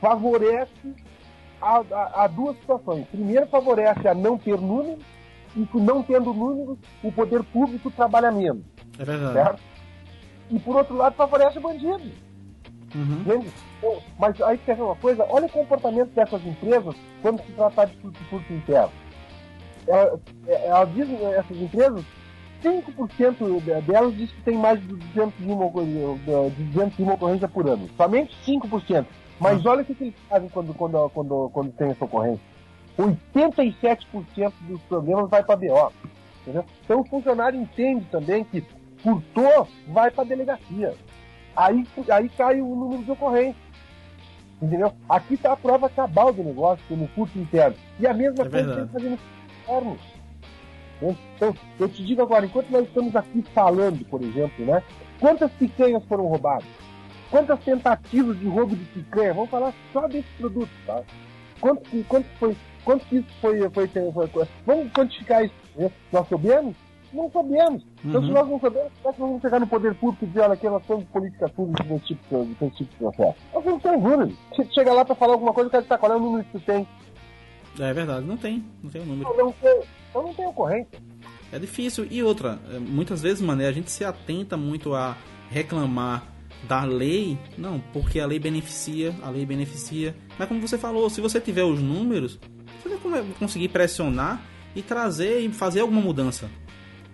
favorece 0.00 0.94
a, 1.60 1.78
a- 1.90 2.24
a 2.24 2.26
duas 2.26 2.56
situações. 2.58 3.06
Primeiro, 3.08 3.46
favorece 3.46 4.06
a 4.06 4.14
não 4.14 4.36
ter 4.36 4.60
números, 4.60 5.02
e 5.56 5.64
que 5.64 5.78
não 5.80 6.02
tendo 6.02 6.32
números, 6.34 6.78
o 7.02 7.10
poder 7.10 7.42
público 7.44 7.90
trabalha 7.90 8.30
menos, 8.30 8.62
É 8.98 9.04
verdade. 9.04 9.32
certo? 9.32 9.60
E 10.50 10.58
por 10.58 10.76
outro 10.76 10.94
lado, 10.96 11.14
favorece 11.16 11.58
o 11.58 11.62
bandido. 11.62 12.10
Uhum. 12.94 13.20
Entende? 13.20 13.48
Então, 13.78 13.98
Mas 14.18 14.40
aí 14.42 14.58
quer 14.58 14.76
ver 14.76 14.82
uma 14.82 14.96
coisa? 14.96 15.26
Olha 15.28 15.46
o 15.46 15.50
comportamento 15.50 16.10
dessas 16.14 16.44
empresas 16.46 16.94
quando 17.22 17.42
se 17.44 17.52
tratar 17.52 17.86
de 17.86 17.96
furto, 17.96 18.18
furto 18.24 18.52
interno. 18.52 18.92
Ela- 19.86 20.20
é- 20.46 20.66
Elas 20.68 20.94
dizem, 20.94 21.16
essas 21.34 21.56
empresas, 21.56 22.04
5% 22.62 23.60
de- 23.60 23.80
delas 23.82 24.16
diz 24.16 24.30
que 24.32 24.42
tem 24.42 24.56
mais 24.56 24.80
de 24.80 24.86
201 24.88 25.60
ocorrência, 25.60 26.50
de 26.56 26.62
201 26.64 27.12
ocorrência 27.12 27.48
por 27.48 27.68
ano. 27.68 27.88
Somente 27.96 28.34
5%. 28.44 29.06
Mas 29.40 29.64
olha 29.64 29.82
o 29.82 29.84
que, 29.84 29.96
eles 30.00 30.14
fazem 30.28 30.48
quando, 30.48 30.74
quando, 30.74 31.08
quando, 31.10 31.50
quando 31.50 31.72
tem 31.72 31.90
essa 31.90 32.04
ocorrência. 32.04 32.40
87% 32.98 34.52
dos 34.68 34.80
problemas 34.82 35.30
vai 35.30 35.42
para 35.44 35.56
BO. 35.56 35.92
Entendeu? 36.42 36.64
Então 36.84 37.00
o 37.00 37.04
funcionário 37.04 37.60
entende 37.60 38.04
também 38.10 38.42
que 38.44 38.64
furtou, 38.98 39.68
vai 39.88 40.10
para 40.10 40.24
delegacia 40.24 40.94
aí, 41.56 41.86
aí 42.10 42.28
cai 42.30 42.60
o 42.60 42.74
número 42.74 43.04
de 43.04 43.10
ocorrências. 43.10 43.56
Entendeu? 44.60 44.92
Aqui 45.08 45.34
está 45.34 45.52
a 45.52 45.56
prova 45.56 45.88
cabal 45.88 46.32
do 46.32 46.42
negócio, 46.42 46.82
no 46.96 47.06
furto 47.08 47.38
interno. 47.38 47.76
E 48.00 48.06
a 48.06 48.12
mesma 48.14 48.44
É 48.44 48.48
coisa 48.48 48.66
verdade. 48.66 48.86
que 48.88 48.92
fazer 48.92 49.08
no 49.10 49.14
externo. 49.14 49.98
Né? 51.00 51.16
Então, 51.36 51.54
eu 51.78 51.88
te 51.88 52.04
digo 52.04 52.22
agora, 52.22 52.46
enquanto 52.46 52.70
nós 52.70 52.84
estamos 52.84 53.14
aqui 53.14 53.42
falando, 53.54 54.04
por 54.06 54.22
exemplo, 54.22 54.64
né? 54.64 54.82
Quantas 55.20 55.50
picanhas 55.52 56.04
foram 56.04 56.26
roubadas? 56.26 56.66
Quantas 57.30 57.60
tentativas 57.60 58.38
de 58.38 58.46
roubo 58.48 58.74
de 58.74 58.84
picanha? 58.86 59.34
Vamos 59.34 59.50
falar 59.50 59.72
só 59.92 60.06
desse 60.08 60.28
produto, 60.38 60.70
tá? 60.86 61.02
Quanto, 61.60 62.04
quanto 62.08 62.26
foi, 62.38 62.56
quanto 62.84 63.04
que 63.06 63.16
isso 63.16 63.28
foi, 63.40 63.58
foi, 63.70 63.86
foi, 63.88 64.28
foi- 64.28 64.48
Vamos 64.64 64.92
quantificar 64.92 65.44
isso. 65.44 65.54
né? 65.76 65.90
Nós 66.12 66.26
soubemos? 66.28 66.74
Não 67.12 67.30
sabemos. 67.30 67.82
Então, 68.04 68.20
se 68.22 68.28
Uhum. 68.28 68.34
nós 68.34 68.48
não 68.48 68.60
sabemos, 68.60 68.92
como 69.02 69.08
é 69.10 69.12
que 69.14 69.20
nós 69.20 69.28
vamos 69.30 69.40
chegar 69.42 69.60
no 69.60 69.66
poder 69.66 69.94
público 69.94 70.24
e 70.24 70.28
dizer, 70.28 70.40
olha, 70.40 70.52
aqui 70.54 70.68
nós 70.68 70.82
temos 70.86 71.04
política 71.04 71.48
pública 71.48 71.84
desse 71.84 72.04
tipo, 72.06 72.44
de- 72.44 72.54
desse 72.54 72.76
tipo 72.76 72.90
de 72.90 72.96
processo? 72.98 73.38
Nós 73.54 73.64
não 73.64 73.80
temos 73.80 74.02
números. 74.02 74.34
Se 74.54 74.64
tu 74.64 74.74
chega 74.74 74.92
lá 74.92 75.04
para 75.04 75.14
falar 75.14 75.32
alguma 75.32 75.52
coisa, 75.54 75.68
o 75.68 75.70
cara 75.70 75.82
está 75.82 75.96
qual 75.98 76.12
é 76.12 76.16
o 76.16 76.20
número 76.20 76.44
que 76.44 76.58
tu 76.58 76.60
tem? 76.60 76.86
É 77.80 77.92
verdade, 77.94 78.26
não 78.26 78.36
tem, 78.36 78.64
não 78.82 78.90
tem 78.90 79.00
o 79.02 79.06
número. 79.06 79.28
Não, 79.30 79.36
não 79.46 79.52
tem. 79.52 79.80
Então 80.10 80.22
não 80.22 80.34
tem 80.34 80.46
ocorrência. 80.46 81.00
É 81.52 81.58
difícil. 81.58 82.06
E 82.10 82.22
outra, 82.22 82.58
é, 82.70 82.78
muitas 82.78 83.22
vezes, 83.22 83.40
mano, 83.40 83.66
a 83.66 83.72
gente 83.72 83.90
se 83.90 84.04
atenta 84.04 84.56
muito 84.56 84.94
a 84.94 85.16
reclamar 85.50 86.24
da 86.64 86.84
lei, 86.84 87.38
não, 87.56 87.80
porque 87.92 88.20
a 88.20 88.26
lei 88.26 88.38
beneficia, 88.38 89.14
a 89.22 89.30
lei 89.30 89.46
beneficia. 89.46 90.14
Mas 90.38 90.48
como 90.48 90.60
você 90.60 90.76
falou, 90.76 91.08
se 91.08 91.20
você 91.20 91.40
tiver 91.40 91.62
os 91.62 91.80
números, 91.80 92.38
você 92.82 92.88
vai 92.88 93.24
conseguir 93.38 93.68
pressionar 93.68 94.42
e 94.74 94.82
trazer 94.82 95.40
e 95.40 95.48
fazer 95.50 95.80
alguma 95.80 96.00
mudança. 96.00 96.50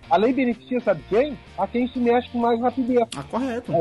A 0.09 0.17
lei 0.17 0.33
beneficia, 0.33 0.79
sabe 0.81 1.03
quem? 1.09 1.37
A 1.57 1.67
quem 1.67 1.87
se 1.87 1.99
mexe 1.99 2.29
com 2.29 2.39
mais 2.39 2.59
rapidez. 2.59 3.07
Ah, 3.15 3.23
correto. 3.23 3.71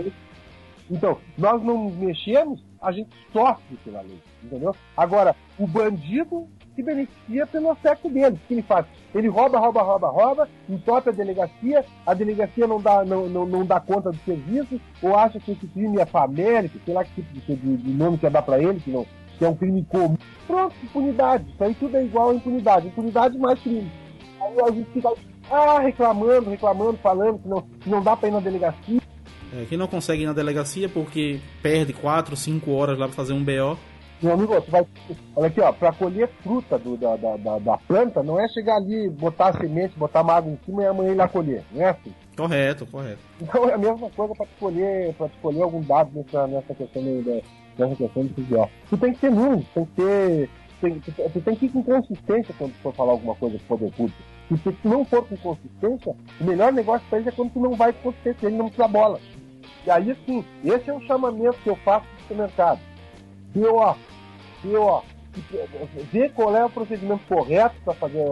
Então, 0.90 1.18
nós 1.36 1.62
não 1.62 1.84
nos 1.84 1.96
mexemos, 1.96 2.62
a 2.80 2.92
gente 2.92 3.10
sofre 3.32 3.76
pela 3.84 4.02
lei, 4.02 4.18
entendeu? 4.42 4.74
Agora, 4.96 5.34
o 5.58 5.66
bandido 5.66 6.46
se 6.74 6.82
beneficia 6.82 7.46
pelo 7.46 7.70
aspecto 7.70 8.08
dele. 8.08 8.36
O 8.36 8.48
que 8.48 8.54
ele 8.54 8.62
faz? 8.62 8.86
Ele 9.14 9.28
rouba, 9.28 9.58
rouba, 9.58 9.82
rouba, 9.82 10.08
rouba, 10.08 10.48
entope 10.68 11.08
a 11.08 11.12
delegacia, 11.12 11.84
a 12.04 12.14
delegacia 12.14 12.66
não 12.66 12.80
dá, 12.80 13.04
não, 13.04 13.28
não, 13.28 13.46
não 13.46 13.64
dá 13.64 13.78
conta 13.80 14.10
do 14.10 14.18
serviço, 14.24 14.80
ou 15.00 15.16
acha 15.16 15.38
que 15.38 15.52
esse 15.52 15.66
crime 15.68 16.00
é 16.00 16.06
famélico, 16.06 16.78
sei 16.84 16.94
lá 16.94 17.04
que 17.04 17.22
tipo 17.22 17.32
de, 17.32 17.56
de, 17.56 17.76
de 17.76 17.90
nome 17.90 18.18
que 18.18 18.26
ia 18.26 18.30
dar 18.30 18.42
pra 18.42 18.60
ele, 18.60 18.80
que, 18.80 18.90
não, 18.90 19.06
que 19.38 19.44
é 19.44 19.48
um 19.48 19.54
crime 19.54 19.84
comum. 19.88 20.16
Pronto, 20.46 20.74
impunidade. 20.82 21.48
Isso 21.50 21.64
aí 21.64 21.74
tudo 21.74 21.96
é 21.96 22.04
igual 22.04 22.30
a 22.30 22.34
impunidade. 22.34 22.88
Impunidade 22.88 23.38
mais 23.38 23.58
crime. 23.60 23.90
Aí 24.40 24.60
a 24.60 24.70
gente 24.70 24.90
fica 24.90 25.12
ah, 25.50 25.78
reclamando, 25.80 26.50
reclamando, 26.50 26.98
falando 26.98 27.38
que 27.38 27.48
não, 27.48 27.62
que 27.62 27.88
não 27.88 28.02
dá 28.02 28.16
pra 28.16 28.28
ir 28.28 28.32
na 28.32 28.40
delegacia. 28.40 29.00
É, 29.52 29.64
quem 29.66 29.78
não 29.78 29.86
consegue 29.86 30.24
ir 30.24 30.26
na 30.26 30.32
delegacia 30.32 30.88
porque 30.88 31.38
perde 31.62 31.92
4, 31.92 32.34
5 32.34 32.70
horas 32.72 32.98
lá 32.98 33.06
pra 33.06 33.14
fazer 33.14 33.32
um 33.32 33.44
BO. 33.44 33.78
Meu 34.24 34.32
amigo, 34.32 34.58
tu 34.62 34.70
vai. 34.70 34.86
Olha 35.36 35.48
aqui, 35.48 35.60
ó, 35.60 35.70
pra 35.70 35.92
colher 35.92 36.30
fruta 36.42 36.78
do, 36.78 36.96
da, 36.96 37.14
da, 37.14 37.58
da, 37.58 37.76
planta, 37.76 38.22
não 38.22 38.40
é 38.40 38.48
chegar 38.48 38.76
ali, 38.76 39.10
botar 39.10 39.48
a 39.48 39.52
semente, 39.52 39.98
botar 39.98 40.22
uma 40.22 40.32
água 40.32 40.50
em 40.50 40.58
cima 40.64 40.82
e 40.82 40.86
amanhã 40.86 41.12
ir 41.12 41.14
lá 41.14 41.28
colher. 41.28 41.62
Não 41.70 41.82
é 41.82 41.90
assim. 41.90 42.14
Correto, 42.34 42.86
correto. 42.86 43.18
Então 43.38 43.68
é 43.68 43.74
a 43.74 43.78
mesma 43.78 44.08
coisa 44.08 44.34
pra 44.34 44.46
te 44.46 44.54
colher, 44.58 45.12
pra 45.12 45.28
te 45.28 45.36
colher 45.42 45.62
algum 45.62 45.82
dado 45.82 46.10
nessa, 46.14 46.46
nessa 46.46 46.74
questão 46.74 47.02
da, 47.02 47.42
nessa 47.78 47.96
questão 47.96 48.24
do 48.24 48.34
CGO. 48.34 48.70
Tu 48.88 48.96
tem 48.96 49.12
que 49.12 49.20
ter 49.20 49.30
números, 49.30 49.66
tem 49.74 49.84
que 49.84 49.92
ter. 49.92 50.50
Tem, 50.80 51.00
tu, 51.00 51.40
tem 51.42 51.56
que 51.56 51.66
ir 51.66 51.68
com 51.68 51.82
consistência 51.82 52.54
quando 52.56 52.72
tu 52.72 52.78
for 52.78 52.94
falar 52.94 53.12
alguma 53.12 53.34
coisa 53.34 53.58
pro 53.58 53.76
poder 53.76 53.92
público. 53.92 54.22
E 54.50 54.56
se 54.56 54.72
tu 54.72 54.88
não 54.88 55.04
for 55.04 55.28
com 55.28 55.36
consistência, 55.36 56.16
o 56.40 56.44
melhor 56.44 56.72
negócio 56.72 57.06
pra 57.10 57.18
eles 57.18 57.30
é 57.30 57.36
quando 57.36 57.52
tu 57.52 57.60
não 57.60 57.74
vai 57.74 57.92
com 57.92 58.10
consistência, 58.10 58.46
ele 58.46 58.56
não 58.56 58.70
dá 58.74 58.88
bola. 58.88 59.20
E 59.86 59.90
aí, 59.90 60.12
assim, 60.12 60.42
esse 60.64 60.88
é 60.88 60.94
o 60.94 61.00
chamamento 61.02 61.58
que 61.62 61.68
eu 61.68 61.76
faço 61.76 62.06
pro 62.06 62.22
supermercado. 62.22 62.80
BO, 64.64 65.02
BO, 65.50 65.88
ver 66.12 66.32
qual 66.32 66.56
é 66.56 66.64
o 66.64 66.70
procedimento 66.70 67.22
correto 67.28 67.74
para 67.84 67.94
fazer, 67.94 68.24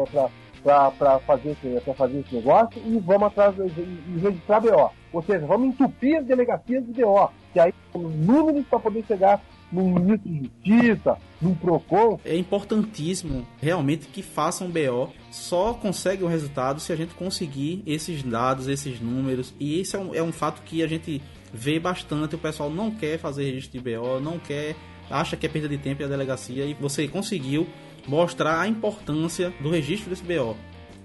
pra 0.62 1.20
fazer, 1.20 1.56
pra 1.84 1.94
fazer 1.94 2.20
esse 2.20 2.34
negócio 2.34 2.82
e 2.84 2.98
vamos 2.98 3.28
atrás 3.28 3.54
e 3.58 4.18
registrar 4.20 4.60
BO. 4.60 4.90
Ou 5.12 5.22
seja, 5.22 5.46
vamos 5.46 5.68
entupir 5.68 6.18
as 6.18 6.24
delegacias 6.24 6.84
de 6.86 6.92
BO, 6.92 7.30
que 7.52 7.60
aí 7.60 7.74
temos 7.92 8.14
números 8.14 8.64
para 8.66 8.78
poder 8.78 9.04
chegar 9.04 9.42
num 9.72 9.94
ministro 9.94 10.30
de 10.30 10.50
justiça, 10.64 11.16
num 11.40 11.54
PROCON, 11.54 12.20
É 12.24 12.36
importantíssimo 12.36 13.46
realmente 13.60 14.06
que 14.06 14.22
façam 14.22 14.70
BO. 14.70 15.10
Só 15.30 15.72
consegue 15.72 16.22
o 16.22 16.26
resultado 16.26 16.78
se 16.78 16.92
a 16.92 16.96
gente 16.96 17.14
conseguir 17.14 17.82
esses 17.86 18.22
dados, 18.22 18.68
esses 18.68 19.00
números. 19.00 19.54
E 19.58 19.80
esse 19.80 19.96
é 19.96 19.98
um, 19.98 20.14
é 20.14 20.22
um 20.22 20.30
fato 20.30 20.62
que 20.62 20.82
a 20.82 20.86
gente 20.86 21.22
vê 21.52 21.80
bastante. 21.80 22.34
O 22.34 22.38
pessoal 22.38 22.68
não 22.68 22.90
quer 22.90 23.18
fazer 23.18 23.44
registro 23.44 23.80
de 23.80 23.96
BO, 23.96 24.20
não 24.20 24.38
quer, 24.38 24.76
acha 25.10 25.36
que 25.36 25.46
é 25.46 25.48
perda 25.48 25.68
de 25.68 25.78
tempo 25.78 26.02
e 26.02 26.04
a 26.04 26.08
delegacia. 26.08 26.64
E 26.64 26.74
você 26.74 27.06
conseguiu 27.08 27.66
mostrar 28.06 28.60
a 28.60 28.68
importância 28.68 29.52
do 29.60 29.70
registro 29.70 30.10
desse 30.10 30.22
BO. 30.22 30.56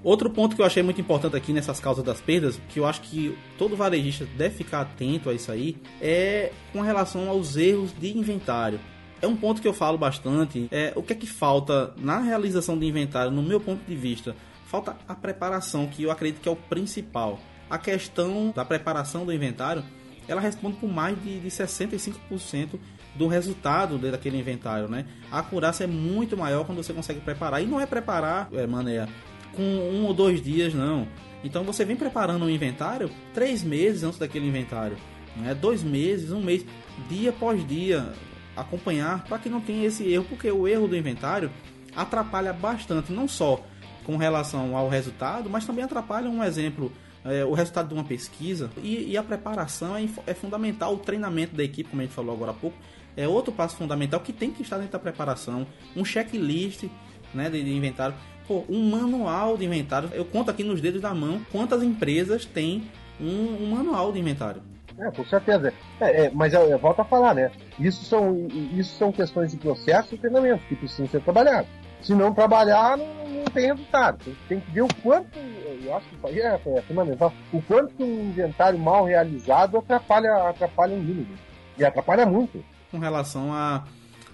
Outro 0.04 0.30
ponto 0.30 0.56
que 0.56 0.62
eu 0.62 0.66
achei 0.66 0.84
muito 0.84 1.02
importante 1.02 1.36
aqui 1.36 1.52
nessas 1.52 1.80
causas 1.80 2.04
das 2.04 2.22
perdas, 2.22 2.60
que 2.70 2.80
eu 2.80 2.86
acho 2.86 3.02
que 3.02 3.38
todo 3.58 3.76
varejista 3.76 4.26
deve 4.38 4.56
ficar 4.56 4.82
atento 4.82 5.30
a 5.30 5.34
isso 5.34 5.52
aí, 5.52 5.76
é 6.00 6.52
com 6.72 6.82
relação 6.82 7.30
aos 7.30 7.58
erros 7.58 7.92
de 7.98 8.18
inventário. 8.18 8.80
É 9.22 9.28
um 9.28 9.36
ponto 9.36 9.62
que 9.62 9.68
eu 9.68 9.74
falo 9.74 9.98
bastante. 9.98 10.68
É 10.72 10.94
o 10.96 11.02
que 11.02 11.14
é 11.14 11.16
que 11.16 11.26
falta 11.26 11.94
na 11.98 12.20
realização 12.20 12.78
de 12.78 12.86
inventário, 12.86 13.32
no 13.32 13.42
meu 13.42 13.60
ponto 13.60 13.84
de 13.86 13.96
vista? 13.96 14.36
Falta 14.66 14.96
a 15.08 15.16
preparação, 15.16 15.88
que 15.88 16.04
eu 16.04 16.12
acredito 16.12 16.42
que 16.42 16.48
é 16.48 16.52
o 16.52 16.56
principal. 16.56 17.40
A 17.70 17.78
questão 17.78 18.54
da 18.56 18.64
preparação 18.64 19.26
do 19.26 19.34
inventário, 19.34 19.84
ela 20.28 20.40
responde 20.40 20.78
por 20.78 20.90
mais 20.90 21.22
de, 21.22 21.40
de 21.40 21.48
65% 21.50 22.80
do 23.18 23.28
resultado 23.28 23.98
daquele 23.98 24.38
inventário, 24.38 24.88
né? 24.88 25.06
A 25.32 25.40
acurácia 25.40 25.86
é 25.86 25.88
muito 25.88 26.38
maior 26.38 26.66
quando 26.66 26.84
você 26.84 26.94
consegue 26.94 27.20
preparar. 27.20 27.62
E 27.62 27.66
não 27.66 27.80
é 27.80 27.86
preparar, 27.86 28.48
é, 28.54 28.68
mané, 28.68 29.08
com 29.56 29.64
um 29.64 30.06
ou 30.06 30.14
dois 30.14 30.42
dias, 30.42 30.74
não. 30.74 31.08
Então 31.44 31.64
você 31.64 31.84
vem 31.84 31.96
preparando 31.96 32.46
um 32.46 32.50
inventário 32.50 33.10
três 33.34 33.64
meses 33.64 34.04
antes 34.04 34.20
daquele 34.20 34.48
inventário. 34.48 34.98
Né? 35.36 35.54
Dois 35.54 35.84
meses, 35.84 36.32
um 36.32 36.42
mês, 36.42 36.66
dia 37.10 37.30
após 37.30 37.68
dia, 37.68 38.12
acompanhar 38.56 39.24
para 39.26 39.40
que 39.40 39.50
não 39.50 39.62
tenha 39.62 39.86
esse 39.86 40.08
erro, 40.12 40.26
porque 40.30 40.52
o 40.52 40.68
erro 40.68 40.88
do 40.88 40.96
inventário 40.96 41.52
atrapalha 41.96 42.54
bastante, 42.54 43.12
não 43.12 43.28
só 43.28 43.64
com 44.04 44.18
relação 44.18 44.76
ao 44.76 44.90
resultado, 44.90 45.50
mas 45.50 45.66
também 45.66 45.84
atrapalha 45.84 46.30
um 46.30 46.44
exemplo. 46.44 46.92
é, 47.26 47.44
o 47.44 47.54
resultado 47.54 47.90
de 47.90 47.94
uma 47.94 48.04
pesquisa 48.04 48.70
e, 48.82 49.12
e 49.12 49.18
a 49.18 49.24
preparação 49.24 49.96
é, 49.98 50.08
é 50.26 50.34
fundamental. 50.34 50.94
O 50.94 50.98
treinamento 50.98 51.56
da 51.56 51.64
equipe, 51.64 51.90
como 51.90 52.02
a 52.02 52.06
gente 52.06 52.14
falou 52.14 52.34
agora 52.34 52.52
há 52.52 52.54
pouco, 52.54 52.78
é 53.18 53.28
outro 53.28 53.52
passo 53.52 53.76
fundamental 53.76 54.20
que 54.20 54.32
tem 54.32 54.52
que 54.52 54.62
estar 54.62 54.78
dentro 54.78 54.94
da 54.94 55.00
preparação. 55.00 55.66
Um 55.96 56.06
checklist 56.06 56.86
né, 57.34 57.50
de, 57.50 57.64
de 57.64 57.74
inventário. 57.74 58.16
Pô, 58.48 58.64
um 58.70 58.90
manual 58.92 59.58
de 59.58 59.66
inventário. 59.66 60.10
Eu 60.14 60.24
conto 60.24 60.52
aqui 60.52 60.64
nos 60.64 60.80
dedos 60.80 61.02
da 61.02 61.14
mão 61.14 61.42
quantas 61.52 61.84
empresas 61.84 62.46
têm 62.46 62.84
um, 63.20 63.64
um 63.64 63.72
manual 63.72 64.14
de 64.14 64.20
inventário. 64.20 64.62
É, 65.00 65.12
com 65.12 65.26
certeza. 65.26 65.74
É, 66.00 66.26
é, 66.26 66.32
mas 66.32 66.54
eu, 66.54 66.62
eu 66.62 66.80
volto 66.80 67.02
a 67.02 67.06
falar, 67.06 67.34
né? 67.34 67.52
Isso 67.80 68.06
são, 68.06 68.48
isso 68.74 68.96
são 68.98 69.12
questões 69.12 69.52
de 69.52 69.58
processo 69.58 70.16
e 70.16 70.18
treinamento 70.18 70.64
que 70.66 70.76
precisam 70.76 71.08
ser 71.08 71.22
trabalhados. 71.22 71.70
Se 72.02 72.14
não 72.14 72.34
trabalhar, 72.34 72.98
não, 72.98 73.06
não 73.06 73.46
tem 73.46 73.68
resultado. 73.68 74.24
Tem, 74.24 74.36
tem 74.48 74.60
que 74.60 74.72
ver 74.72 74.82
o 74.82 74.88
quanto, 75.04 75.38
eu 75.84 75.96
acho 75.96 76.08
que 76.08 76.16
isso 76.16 76.28
aí 76.28 76.40
é, 76.40 76.60
é 76.66 76.82
fundamental, 76.82 77.34
o 77.52 77.62
quanto 77.62 78.04
um 78.04 78.30
inventário 78.30 78.80
mal 78.80 79.06
realizado 79.06 79.78
atrapalha, 79.78 80.50
atrapalha 80.50 80.96
um 80.96 81.00
mínimo. 81.00 81.38
E 81.78 81.86
atrapalha 81.86 82.26
muito. 82.26 82.64
Com 82.92 83.00
relação 83.00 83.54
a 83.54 83.86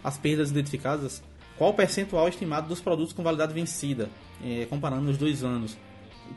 as 0.04 0.18
perdas 0.18 0.52
identificadas, 0.52 1.24
qual 1.58 1.70
o 1.70 1.74
percentual 1.74 2.28
estimado 2.28 2.68
dos 2.68 2.82
produtos 2.82 3.14
com 3.14 3.24
validade 3.24 3.54
vencida, 3.54 4.10
eh, 4.44 4.68
comparando 4.70 5.10
os 5.10 5.18
dois 5.18 5.44
anos? 5.44 5.78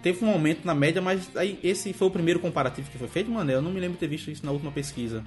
Teve 0.03 0.25
um 0.25 0.31
aumento 0.31 0.65
na 0.65 0.75
média, 0.75 1.01
mas 1.03 1.35
aí 1.37 1.59
esse 1.63 1.93
foi 1.93 2.09
o 2.09 2.11
primeiro 2.11 2.39
comparativo 2.39 2.91
que 2.91 2.99
foi 2.99 3.09
feito, 3.09 3.31
mano. 3.31 3.51
Eu 3.51 3.63
não 3.63 3.71
me 3.71 3.81
lembro 3.81 3.95
de 3.95 4.01
ter 4.01 4.09
visto 4.09 4.31
isso 4.31 4.45
na 4.45 4.53
última 4.53 4.71
pesquisa. 4.71 5.25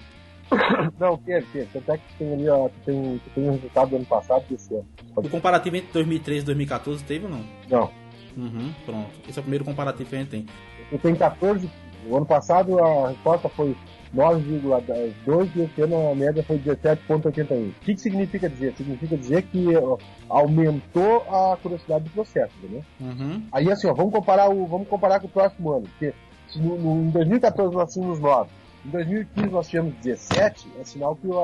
Não, 1.00 1.18
teve, 1.18 1.46
teve. 1.54 1.70
Tanto 1.72 1.92
é 1.92 1.98
que 1.98 2.14
tem 2.18 2.34
ali, 2.34 2.50
ó, 2.50 2.70
tem, 2.84 3.22
tem 3.36 3.50
um 3.50 3.52
resultado 3.52 3.90
do 3.92 3.96
ano 3.98 4.06
passado 4.06 4.46
desse 4.50 4.74
ano. 4.74 4.86
O 5.16 5.30
comparativo 5.30 5.76
entre 5.76 5.92
2013 5.94 6.42
e 6.42 6.46
2014 6.46 7.04
teve 7.04 7.26
ou 7.26 7.32
não? 7.32 7.46
Não. 7.70 7.92
Uhum, 8.36 8.74
pronto. 8.86 9.12
Esse 9.28 9.38
é 9.38 9.42
o 9.42 9.44
primeiro 9.44 9.64
comparativo 9.64 10.10
que 10.10 10.16
a 10.16 10.20
gente 10.20 10.30
tem. 10.30 10.46
Tu 10.90 10.98
tem 10.98 11.16
14. 11.16 11.70
O 12.08 12.18
ano 12.18 12.26
passado 12.26 12.80
a 12.80 13.10
resposta 13.10 13.50
foi 13.50 13.76
9,2 14.16 15.50
e 15.56 15.62
esse 15.62 15.82
ano 15.82 16.12
a 16.12 16.16
média 16.16 16.44
foi 16.44 16.58
17,81. 16.58 17.70
O 17.70 17.74
que, 17.82 17.94
que 17.96 18.02
significa 18.02 18.50
dizer? 18.50 18.74
Significa 18.76 19.16
dizer 19.18 19.44
que 19.44 19.76
ó, 19.78 19.98
aumentou 20.28 21.24
a 21.30 21.58
curiosidade 21.62 22.06
do 22.06 22.10
processo, 22.12 22.52
entendeu? 22.62 22.84
Uhum. 23.00 23.44
Aí 23.52 23.72
assim, 23.72 23.88
ó, 23.88 23.94
vamos 23.94 24.14
comparar 24.14 24.50
o, 24.50 24.66
vamos 24.66 24.88
comparar 24.88 25.20
com 25.20 25.28
o 25.28 25.32
próximo 25.32 25.72
ano, 25.72 25.84
porque 25.84 26.14
se 26.48 26.60
no, 26.60 26.78
no- 26.78 27.02
em 27.08 27.10
2014 27.12 27.76
nós 27.76 27.94
tínhamos 27.94 28.20
9, 28.20 28.50
em 28.86 28.90
2015 28.90 29.50
nós 29.50 29.68
tínhamos 29.68 29.94
17, 29.96 30.68
é 30.80 30.84
sinal 30.84 31.16
que 31.16 31.28
a, 31.32 31.36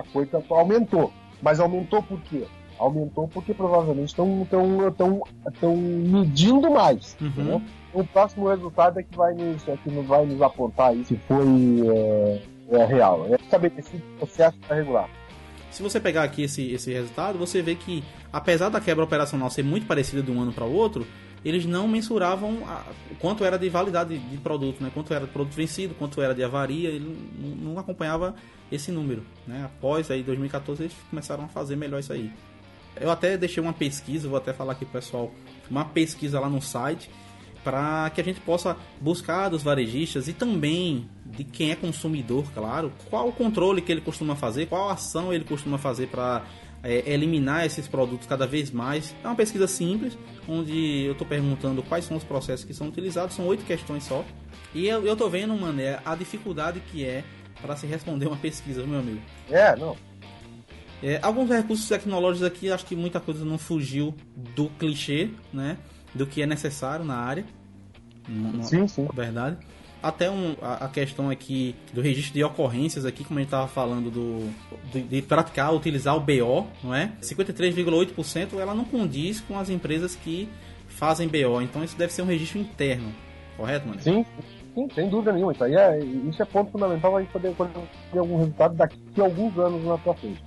a 0.00 0.02
coisa 0.12 0.42
aumentou. 0.50 1.12
Mas 1.42 1.60
aumentou 1.60 2.02
por 2.02 2.18
quê? 2.22 2.44
Aumentou 2.78 3.28
porque 3.28 3.54
provavelmente 3.54 4.08
estão 4.08 4.46
tão, 4.50 4.92
tão, 4.92 5.22
tão 5.60 5.76
medindo 5.76 6.70
mais. 6.70 7.16
Uhum. 7.20 7.60
O 7.94 8.04
próximo 8.04 8.48
resultado 8.48 8.98
é 9.00 9.02
que 9.02 9.16
vai 9.16 9.32
nos, 9.34 9.66
é 9.66 9.76
que 9.76 9.88
vai 10.02 10.26
nos 10.26 10.42
apontar 10.42 10.90
aí 10.90 11.04
se 11.04 11.16
foi 11.26 11.44
é, 11.88 12.42
é 12.70 12.84
real. 12.84 13.26
É 13.30 13.36
estabelecido 13.36 14.02
o 14.14 14.18
processo 14.18 14.56
para 14.66 14.76
regular. 14.76 15.08
Se 15.70 15.82
você 15.82 15.98
pegar 16.00 16.22
aqui 16.22 16.42
esse, 16.42 16.70
esse 16.72 16.92
resultado, 16.92 17.38
você 17.38 17.60
vê 17.62 17.74
que, 17.74 18.02
apesar 18.32 18.68
da 18.68 18.80
quebra 18.80 19.04
operacional 19.04 19.50
ser 19.50 19.62
muito 19.62 19.86
parecida 19.86 20.22
de 20.22 20.30
um 20.30 20.40
ano 20.40 20.52
para 20.52 20.64
o 20.64 20.72
outro, 20.72 21.06
eles 21.44 21.64
não 21.66 21.86
mensuravam 21.86 22.58
a- 22.66 22.82
o 23.10 23.14
quanto 23.16 23.44
era 23.44 23.58
de 23.58 23.68
validade 23.68 24.18
de 24.18 24.36
produto, 24.38 24.82
né? 24.82 24.90
quanto 24.92 25.12
era 25.12 25.26
de 25.26 25.30
produto 25.32 25.54
vencido, 25.54 25.94
quanto 25.94 26.20
era 26.20 26.34
de 26.34 26.42
avaria, 26.42 26.88
ele 26.88 27.16
não, 27.38 27.72
não 27.72 27.78
acompanhava 27.78 28.34
esse 28.72 28.90
número. 28.90 29.22
Né? 29.46 29.62
Após 29.64 30.10
aí 30.10 30.22
2014 30.22 30.82
eles 30.84 30.96
começaram 31.10 31.44
a 31.44 31.48
fazer 31.48 31.76
melhor 31.76 32.00
isso 32.00 32.12
aí. 32.12 32.32
Eu 33.00 33.10
até 33.10 33.36
deixei 33.36 33.62
uma 33.62 33.72
pesquisa, 33.72 34.28
vou 34.28 34.38
até 34.38 34.52
falar 34.52 34.72
aqui 34.72 34.84
pessoal, 34.84 35.32
uma 35.70 35.84
pesquisa 35.84 36.40
lá 36.40 36.48
no 36.48 36.60
site 36.62 37.10
para 37.62 38.08
que 38.10 38.20
a 38.20 38.24
gente 38.24 38.40
possa 38.40 38.76
buscar 39.00 39.48
dos 39.48 39.60
varejistas 39.60 40.28
e 40.28 40.32
também 40.32 41.08
de 41.24 41.42
quem 41.42 41.72
é 41.72 41.74
consumidor, 41.74 42.44
claro, 42.54 42.92
qual 43.10 43.28
o 43.28 43.32
controle 43.32 43.82
que 43.82 43.90
ele 43.90 44.00
costuma 44.00 44.36
fazer, 44.36 44.66
qual 44.66 44.88
ação 44.88 45.32
ele 45.32 45.44
costuma 45.44 45.76
fazer 45.76 46.06
para 46.06 46.44
eliminar 46.84 47.66
esses 47.66 47.88
produtos 47.88 48.26
cada 48.26 48.46
vez 48.46 48.70
mais. 48.70 49.14
É 49.24 49.26
uma 49.26 49.34
pesquisa 49.34 49.66
simples, 49.66 50.16
onde 50.48 51.04
eu 51.04 51.12
estou 51.12 51.26
perguntando 51.26 51.82
quais 51.82 52.04
são 52.04 52.16
os 52.16 52.24
processos 52.24 52.64
que 52.64 52.72
são 52.72 52.86
utilizados, 52.86 53.34
são 53.34 53.46
oito 53.46 53.64
questões 53.64 54.04
só. 54.04 54.24
E 54.72 54.86
eu, 54.86 55.04
eu 55.04 55.16
tô 55.16 55.28
vendo, 55.28 55.54
mano, 55.56 55.80
é 55.80 56.00
a 56.04 56.14
dificuldade 56.14 56.80
que 56.92 57.04
é 57.04 57.24
para 57.60 57.74
se 57.74 57.86
responder 57.86 58.26
uma 58.26 58.36
pesquisa, 58.36 58.86
meu 58.86 59.00
amigo. 59.00 59.20
É, 59.50 59.74
não. 59.74 59.96
É, 61.02 61.18
alguns 61.22 61.50
recursos 61.50 61.86
tecnológicos 61.88 62.46
aqui, 62.46 62.70
acho 62.70 62.86
que 62.86 62.96
muita 62.96 63.20
coisa 63.20 63.44
não 63.44 63.58
fugiu 63.58 64.14
do 64.54 64.68
clichê, 64.70 65.30
né? 65.52 65.76
Do 66.14 66.26
que 66.26 66.42
é 66.42 66.46
necessário 66.46 67.04
na 67.04 67.16
área. 67.16 67.44
Sim, 68.62 68.88
sim. 68.88 69.08
verdade. 69.14 69.56
Até 70.02 70.30
um, 70.30 70.56
a, 70.60 70.84
a 70.84 70.88
questão 70.88 71.30
aqui 71.30 71.74
do 71.92 72.00
registro 72.00 72.34
de 72.34 72.44
ocorrências 72.44 73.04
aqui, 73.04 73.24
como 73.24 73.38
a 73.38 73.42
gente 73.42 73.48
estava 73.48 73.66
falando 73.66 74.10
do 74.10 74.52
de, 74.92 75.02
de 75.02 75.22
praticar, 75.22 75.74
utilizar 75.74 76.16
o 76.16 76.20
BO, 76.20 76.66
não 76.82 76.94
é? 76.94 77.12
53,8% 77.20 78.58
ela 78.58 78.74
não 78.74 78.84
condiz 78.84 79.40
com 79.40 79.58
as 79.58 79.70
empresas 79.70 80.14
que 80.14 80.48
fazem 80.88 81.28
BO. 81.28 81.60
Então 81.62 81.82
isso 81.82 81.96
deve 81.96 82.12
ser 82.12 82.22
um 82.22 82.26
registro 82.26 82.58
interno, 82.58 83.12
correto, 83.56 83.88
mano? 83.88 84.00
Sim, 84.00 84.24
sim, 84.74 84.88
sem 84.94 85.08
dúvida 85.08 85.32
nenhuma. 85.32 85.52
Isso 85.52 85.64
aí 85.64 85.74
é, 85.74 85.98
isso 85.98 86.42
é 86.42 86.44
ponto 86.44 86.70
fundamental 86.70 87.10
para 87.10 87.20
a 87.20 87.22
gente 87.22 87.32
poder 87.32 87.54
ter 88.12 88.18
algum 88.18 88.38
resultado 88.38 88.74
daqui 88.76 88.98
a 89.18 89.22
alguns 89.22 89.58
anos 89.58 89.84
na 89.84 89.98
sua 89.98 90.14
frente. 90.14 90.45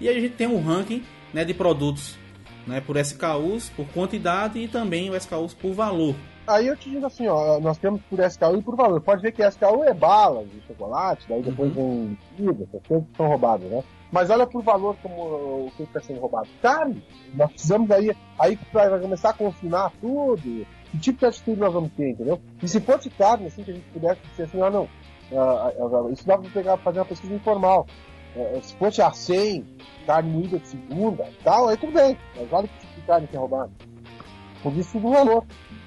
E 0.00 0.08
aí 0.08 0.16
a 0.16 0.20
gente 0.20 0.34
tem 0.34 0.46
o 0.46 0.60
ranking 0.60 1.02
né, 1.32 1.44
de 1.44 1.54
produtos 1.54 2.16
né, 2.66 2.80
por 2.80 2.96
SKUs, 2.96 3.70
por 3.70 3.86
quantidade 3.88 4.58
e 4.58 4.68
também 4.68 5.10
o 5.10 5.16
SKUs 5.16 5.54
por 5.54 5.72
valor. 5.72 6.14
Aí 6.46 6.66
eu 6.66 6.76
te 6.76 6.88
digo 6.88 7.04
assim, 7.04 7.26
ó, 7.26 7.60
nós 7.60 7.76
temos 7.76 8.00
por 8.08 8.18
SKU 8.20 8.56
e 8.56 8.62
por 8.62 8.74
valor. 8.74 9.00
Pode 9.00 9.20
ver 9.20 9.32
que 9.32 9.46
SKU 9.46 9.84
é 9.84 9.92
balas 9.92 10.48
de 10.50 10.60
chocolate, 10.66 11.26
daí 11.28 11.42
depois 11.42 11.72
vem 11.74 12.18
comida, 12.36 12.64
essas 12.64 12.86
coisas 12.86 13.06
que 13.08 13.16
são 13.16 13.26
roubadas, 13.26 13.70
né? 13.70 13.84
Mas 14.10 14.30
olha 14.30 14.46
por 14.46 14.62
valor 14.62 14.96
como 15.02 15.66
o 15.66 15.72
que 15.76 15.82
está 15.82 16.00
sendo 16.00 16.20
roubado. 16.20 16.48
Carne, 16.62 17.02
nós 17.34 17.50
precisamos 17.50 17.90
aí, 17.90 18.16
aí 18.38 18.58
vai 18.72 18.98
começar 18.98 19.30
a 19.30 19.34
confinar 19.34 19.92
tudo. 20.00 20.66
Que 20.90 20.98
tipo 20.98 21.18
de 21.18 21.26
atitude 21.26 21.60
nós 21.60 21.72
vamos 21.72 21.92
ter, 21.92 22.12
entendeu? 22.12 22.40
E 22.62 22.66
se 22.66 22.80
fosse 22.80 23.10
carne, 23.10 23.48
assim, 23.48 23.62
que 23.62 23.70
a 23.70 23.74
gente 23.74 23.86
pudesse 23.92 24.20
dizer 24.30 24.44
assim, 24.44 24.62
ah 24.62 24.70
não, 24.70 24.88
ah, 25.32 25.70
ah, 25.76 26.10
isso 26.10 26.26
dá 26.26 26.38
para 26.38 26.48
pegar, 26.48 26.78
fazer 26.78 27.00
uma 27.00 27.04
pesquisa 27.04 27.34
informal. 27.34 27.86
Eh, 28.38 28.60
se 28.62 28.74
fosse 28.76 29.02
a 29.02 29.10
100, 29.10 29.64
carne 30.06 30.30
moída 30.30 30.58
de 30.58 30.68
segunda 30.68 31.24
e 31.28 31.42
tal, 31.44 31.68
aí 31.68 31.76
tudo 31.76 31.92
bem. 31.92 32.16
Mas 32.36 32.52
olha 32.52 32.68
que 32.68 32.78
tipo 32.78 32.94
de 33.00 33.06
carne 33.06 33.26
que 33.26 33.36
é 33.36 33.38
roubada. 33.38 33.70
Por 34.62 34.76
isso 34.76 34.98
do 34.98 35.10
valor. 35.10 35.44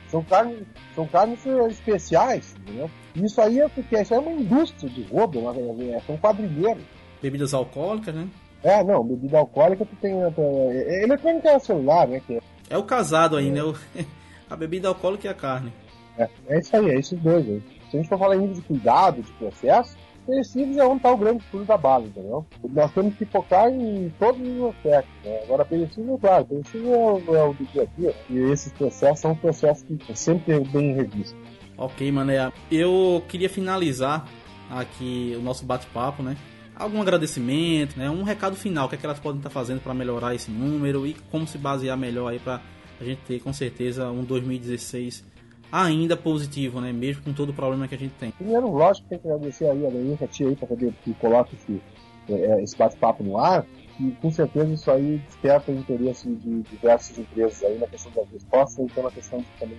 São 0.10 0.22
carnes, 0.24 0.64
são 0.94 1.08
carnes 1.08 1.40
especiais, 1.70 2.54
entendeu? 2.60 2.90
Isso 3.16 3.40
aí 3.42 3.60
é 3.62 3.68
porque 3.70 4.00
isso 4.02 4.14
é 4.14 4.20
uma 4.20 4.32
indústria 4.32 4.90
de 4.90 5.04
roubo, 5.04 5.40
é- 5.50 6.00
são 6.02 6.18
quadrilheiros. 6.18 6.84
Bebidas 7.22 7.54
alcoólicas, 7.54 8.14
né? 8.14 8.28
É, 8.64 8.84
não, 8.84 9.04
bebida 9.04 9.38
alcoólica 9.40 9.86
tu 9.86 9.96
tem. 10.02 10.14
eh, 10.22 10.34
eh, 10.38 11.04
Eletrônica 11.04 11.50
é 11.50 11.60
celular, 11.60 12.08
né? 12.08 12.22
Que 12.28 12.40
É 12.70 12.78
o 12.78 12.84
casado 12.84 13.38
aí, 13.38 13.50
né? 13.50 13.64
O- 13.64 13.74
a 14.50 14.56
bebida 14.56 14.88
alcoólica 14.90 15.28
e 15.28 15.30
a 15.30 15.34
carne. 15.34 15.72
é, 16.18 16.28
é 16.50 16.60
isso 16.60 16.76
aí, 16.76 16.90
é 16.92 16.96
esses 17.00 17.20
dois 17.20 17.48
aí. 17.48 17.64
Se 17.90 17.98
a 17.98 18.00
gente 18.02 18.10
for 18.10 18.20
falar 18.20 18.36
em 18.36 18.40
nível 18.40 18.56
de 18.56 18.62
cuidado, 18.64 19.22
de 19.22 19.32
processo, 19.34 19.98
perecíveis 20.26 20.78
é 20.78 20.86
onde 20.86 20.98
está 20.98 21.12
o 21.12 21.18
grande 21.18 21.44
pulo 21.52 21.66
da 21.66 21.78
bala, 21.78 22.06
entendeu? 22.06 22.46
Nós 22.70 22.92
temos 22.94 23.16
que 23.16 23.26
focar 23.26 23.70
em 23.70 24.12
todos 24.20 24.42
os 24.42 24.70
aspectos. 24.70 25.14
Né? 25.24 25.40
Agora, 25.44 25.66
perecível, 25.66 26.18
claro, 26.18 26.46
perecível 26.46 27.24
é 27.28 27.36
é 27.36 27.44
o 27.44 27.54
do 27.54 27.66
dia 27.66 27.84
a 27.84 28.00
dia. 28.00 28.16
E 28.30 28.38
esses 28.52 28.72
processos 28.74 29.20
são 29.20 29.36
processos 29.36 29.84
que 29.84 30.18
sempre 30.18 30.60
bem 30.60 30.94
revistos. 30.94 31.36
Ok, 31.78 32.12
mané. 32.12 32.52
Eu 32.72 33.24
queria 33.28 33.50
finalizar 33.50 34.28
aqui 34.70 35.36
o 35.38 35.42
nosso 35.42 35.66
bate-papo, 35.66 36.22
né? 36.24 36.38
Algum 36.76 37.02
agradecimento, 37.02 37.98
né? 37.98 38.10
Um 38.10 38.24
recado 38.24 38.56
final, 38.56 38.86
o 38.86 38.90
que, 38.90 38.96
é 38.96 38.98
que 38.98 39.06
elas 39.06 39.20
podem 39.20 39.40
estar 39.40 39.50
fazendo 39.50 39.82
para 39.82 39.94
melhorar 39.94 40.34
esse 40.34 40.50
número 40.50 41.06
e 41.06 41.14
como 41.30 41.46
se 41.46 41.58
basear 41.58 41.98
melhor 41.98 42.30
aí 42.30 42.40
para 42.40 42.62
a 43.00 43.04
gente 43.04 43.22
ter 43.22 43.40
com 43.40 43.52
certeza 43.52 44.10
um 44.10 44.24
2016 44.24 45.24
ainda 45.72 46.18
positivo, 46.18 46.82
né? 46.82 46.92
Mesmo 46.92 47.24
com 47.24 47.34
todo 47.34 47.50
o 47.50 47.54
problema 47.54 47.88
que 47.88 47.96
a 47.96 47.98
gente 47.98 48.14
tem. 48.20 48.32
Primeiro, 48.32 48.70
lógico, 48.70 49.08
tem 49.08 49.20
que 49.20 49.28
agradecer 49.28 49.66
aí 49.66 49.86
a 49.86 50.28
tia 50.28 50.48
aí, 50.48 50.56
para 50.56 50.68
poder 50.68 50.94
que 51.04 51.14
coloque 51.16 51.56
esse, 51.56 51.82
eh, 52.30 52.62
esse 52.62 52.78
bate-papo 52.78 53.24
no 53.24 53.38
ar. 53.38 53.66
E 54.00 54.12
com 54.22 54.32
certeza 54.32 54.74
isso 54.74 54.90
aí 54.90 55.22
desperta 55.26 55.72
o 55.72 55.76
interesse 55.76 56.28
de 56.28 56.62
diversas 56.64 57.18
empresas 57.20 57.64
aí 57.64 57.78
na 57.78 57.88
questão 57.88 58.12
das 58.14 58.30
respostas, 58.32 58.86
então 58.86 59.04
na 59.04 59.12
questão 59.12 59.40
de 59.40 59.46
também 59.60 59.78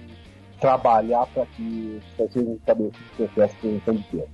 trabalhar 0.61 1.27
para 1.27 1.45
que 1.47 2.01
sejam 2.17 2.55
estabelecidos 2.55 3.31
prevenção 3.35 3.95
de 3.95 4.03
perda. 4.05 4.29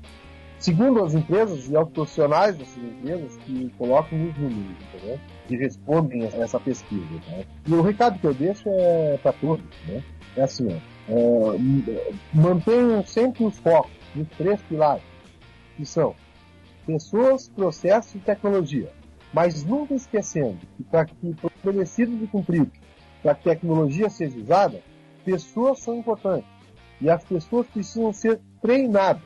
Segundo 0.59 1.05
as 1.05 1.14
empresas 1.14 1.71
e 1.71 1.77
aos 1.77 1.88
profissionais 1.90 2.57
dessas 2.57 2.83
empresas 2.83 3.37
que 3.38 3.73
colocam 3.79 4.29
os 4.29 4.37
números, 4.37 4.77
entendeu? 4.92 5.21
Que 5.47 5.57
respondem 5.57 6.25
a 6.25 6.27
essa 6.42 6.59
pesquisa. 6.59 7.07
Né? 7.29 7.44
E 7.66 7.73
o 7.73 7.81
recado 7.81 8.18
que 8.18 8.27
eu 8.27 8.35
deixo 8.35 8.68
é 8.68 9.18
para 9.23 9.33
todos, 9.33 9.64
né? 9.87 10.03
É 10.37 10.42
assim, 10.42 10.66
ó, 10.66 10.98
é, 11.09 12.12
mantenham 12.33 13.05
sempre 13.05 13.44
os 13.44 13.59
focos 13.59 13.90
nos 14.14 14.29
três 14.37 14.61
pilares, 14.62 15.03
que 15.77 15.85
são 15.85 16.14
pessoas, 16.87 17.49
processos 17.49 18.14
e 18.14 18.18
tecnologia. 18.18 18.92
Mas 19.33 19.64
nunca 19.64 19.94
esquecendo 19.94 20.59
que 20.77 20.85
para 20.85 21.05
que 21.05 21.14
estabelecido 21.57 22.16
de 22.16 22.27
cumprir, 22.27 22.66
para 23.23 23.35
que 23.35 23.49
a 23.51 23.55
tecnologia 23.55 24.09
seja 24.09 24.38
usada, 24.38 24.81
pessoas 25.25 25.81
são 25.81 25.97
importantes. 25.97 26.49
E 27.01 27.09
as 27.11 27.25
pessoas 27.25 27.66
precisam 27.66 28.12
ser 28.12 28.40
treinadas, 28.61 29.23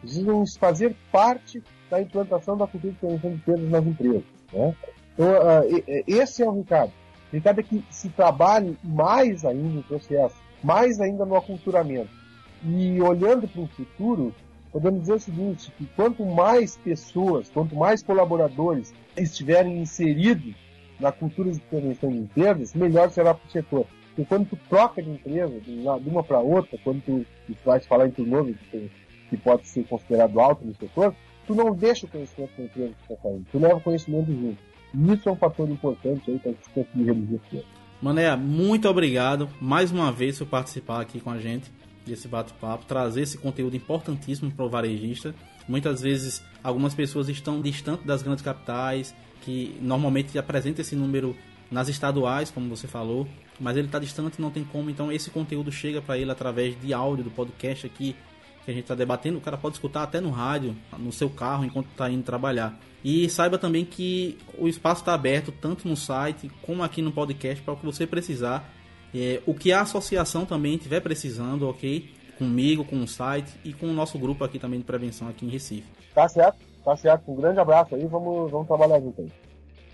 precisam 0.00 0.44
fazer 0.58 0.94
parte 1.12 1.62
da 1.88 2.02
implantação 2.02 2.56
da 2.56 2.66
cultura 2.66 2.92
de 2.92 2.98
prevenção 2.98 3.30
de 3.30 3.38
perdas 3.38 3.70
nas 3.70 3.86
empresas. 3.86 4.24
Né? 4.52 4.76
Então, 5.14 5.28
e- 5.70 5.84
e- 5.86 6.04
esse 6.12 6.42
é 6.42 6.46
o 6.46 6.52
recado. 6.52 6.92
O 7.32 7.36
recado 7.36 7.60
é 7.60 7.62
que 7.62 7.84
se 7.90 8.08
trabalhe 8.10 8.76
mais 8.84 9.44
ainda 9.44 9.68
no 9.68 9.82
processo, 9.84 10.36
mais 10.66 11.00
ainda 11.00 11.24
no 11.24 11.36
aculturamento. 11.36 12.10
E 12.64 13.00
olhando 13.00 13.46
para 13.46 13.62
o 13.62 13.68
futuro, 13.68 14.34
podemos 14.72 15.02
dizer 15.02 15.12
o 15.12 15.20
seguinte, 15.20 15.72
que 15.78 15.86
quanto 15.94 16.26
mais 16.26 16.76
pessoas, 16.76 17.48
quanto 17.48 17.76
mais 17.76 18.02
colaboradores 18.02 18.92
estiverem 19.16 19.78
inseridos 19.78 20.56
na 20.98 21.12
cultura 21.12 21.52
de 21.52 21.60
prevenção 21.60 22.10
de 22.10 22.18
empresas, 22.18 22.74
melhor 22.74 23.10
será 23.10 23.32
para 23.32 23.46
o 23.46 23.50
setor. 23.50 23.86
Porque 24.08 24.24
quando 24.24 24.48
tu 24.48 24.58
troca 24.68 25.00
de 25.00 25.10
empresa, 25.10 25.60
de 25.60 26.08
uma, 26.08 26.24
para 26.24 26.40
outra, 26.40 26.76
quando 26.82 27.00
tu, 27.02 27.26
tu 27.46 27.56
vai 27.64 27.78
falar 27.78 28.08
em 28.08 28.10
turnover, 28.10 28.56
que, 28.70 28.90
que 29.30 29.36
pode 29.36 29.68
ser 29.68 29.84
considerado 29.86 30.40
alto 30.40 30.64
no 30.64 30.74
setor, 30.74 31.14
tu 31.46 31.54
não 31.54 31.72
deixa 31.76 32.06
o 32.06 32.08
conhecimento 32.08 32.56
da 32.56 32.64
empresa 32.64 32.92
que 32.94 33.12
está 33.12 33.22
saindo, 33.22 33.46
tu 33.52 33.58
leva 33.58 33.76
o 33.76 33.80
conhecimento 33.80 34.32
junto. 34.32 34.58
E 34.94 35.12
isso 35.12 35.28
é 35.28 35.32
um 35.32 35.36
fator 35.36 35.68
importante 35.68 36.28
aí 36.28 36.38
para 36.40 36.50
gente 36.52 36.70
conseguir 36.70 37.04
reduzir 37.04 37.34
o. 37.36 37.75
Mané, 38.00 38.36
muito 38.36 38.88
obrigado 38.88 39.48
mais 39.58 39.90
uma 39.90 40.12
vez 40.12 40.38
por 40.38 40.46
participar 40.46 41.00
aqui 41.00 41.18
com 41.18 41.30
a 41.30 41.38
gente 41.38 41.72
desse 42.04 42.28
bate-papo, 42.28 42.84
trazer 42.84 43.22
esse 43.22 43.38
conteúdo 43.38 43.74
importantíssimo 43.74 44.50
para 44.50 44.64
o 44.64 44.68
varejista. 44.68 45.34
Muitas 45.66 46.02
vezes 46.02 46.42
algumas 46.62 46.94
pessoas 46.94 47.28
estão 47.28 47.60
distantes 47.60 48.04
das 48.04 48.22
grandes 48.22 48.44
capitais, 48.44 49.14
que 49.40 49.76
normalmente 49.80 50.38
apresenta 50.38 50.82
esse 50.82 50.94
número 50.94 51.34
nas 51.70 51.88
estaduais, 51.88 52.50
como 52.50 52.68
você 52.68 52.86
falou, 52.86 53.26
mas 53.58 53.76
ele 53.76 53.86
está 53.88 53.98
distante, 53.98 54.40
não 54.40 54.50
tem 54.50 54.62
como. 54.62 54.90
Então 54.90 55.10
esse 55.10 55.30
conteúdo 55.30 55.72
chega 55.72 56.02
para 56.02 56.18
ele 56.18 56.30
através 56.30 56.78
de 56.78 56.92
áudio 56.92 57.24
do 57.24 57.30
podcast 57.30 57.86
aqui 57.86 58.14
que 58.66 58.72
a 58.72 58.74
gente 58.74 58.82
está 58.82 58.94
debatendo. 58.94 59.38
O 59.38 59.40
cara 59.40 59.56
pode 59.56 59.76
escutar 59.76 60.02
até 60.02 60.20
no 60.20 60.30
rádio, 60.30 60.76
no 60.98 61.12
seu 61.12 61.30
carro 61.30 61.64
enquanto 61.64 61.86
está 61.86 62.10
indo 62.10 62.24
trabalhar. 62.24 62.78
E 63.02 63.30
saiba 63.30 63.56
também 63.56 63.84
que 63.84 64.36
o 64.58 64.66
espaço 64.66 65.02
está 65.02 65.14
aberto 65.14 65.52
tanto 65.52 65.88
no 65.88 65.96
site 65.96 66.50
como 66.62 66.82
aqui 66.82 67.00
no 67.00 67.12
podcast 67.12 67.62
para 67.62 67.74
o 67.74 67.76
que 67.76 67.86
você 67.86 68.06
precisar. 68.06 68.68
É, 69.14 69.40
o 69.46 69.54
que 69.54 69.72
a 69.72 69.80
associação 69.80 70.44
também 70.44 70.74
estiver 70.74 71.00
precisando, 71.00 71.68
ok? 71.68 72.10
Comigo, 72.36 72.84
com 72.84 73.00
o 73.00 73.06
site 73.06 73.54
e 73.64 73.72
com 73.72 73.86
o 73.86 73.92
nosso 73.92 74.18
grupo 74.18 74.44
aqui 74.44 74.58
também 74.58 74.80
de 74.80 74.84
prevenção 74.84 75.28
aqui 75.28 75.46
em 75.46 75.48
Recife. 75.48 75.86
Tá 76.12 76.28
certo? 76.28 76.58
Tá 76.84 76.96
certo. 76.96 77.30
Um 77.30 77.36
grande 77.36 77.60
abraço 77.60 77.94
aí, 77.94 78.04
vamos, 78.06 78.50
vamos 78.50 78.66
trabalhar 78.66 79.00
junto 79.00 79.22
aí. 79.22 79.32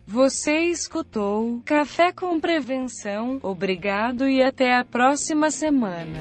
Você 0.06 0.60
escutou 0.62 1.60
Café 1.64 2.10
com 2.10 2.40
Prevenção. 2.40 3.38
Obrigado 3.42 4.28
e 4.28 4.42
até 4.42 4.74
a 4.74 4.84
próxima 4.84 5.50
semana. 5.50 6.18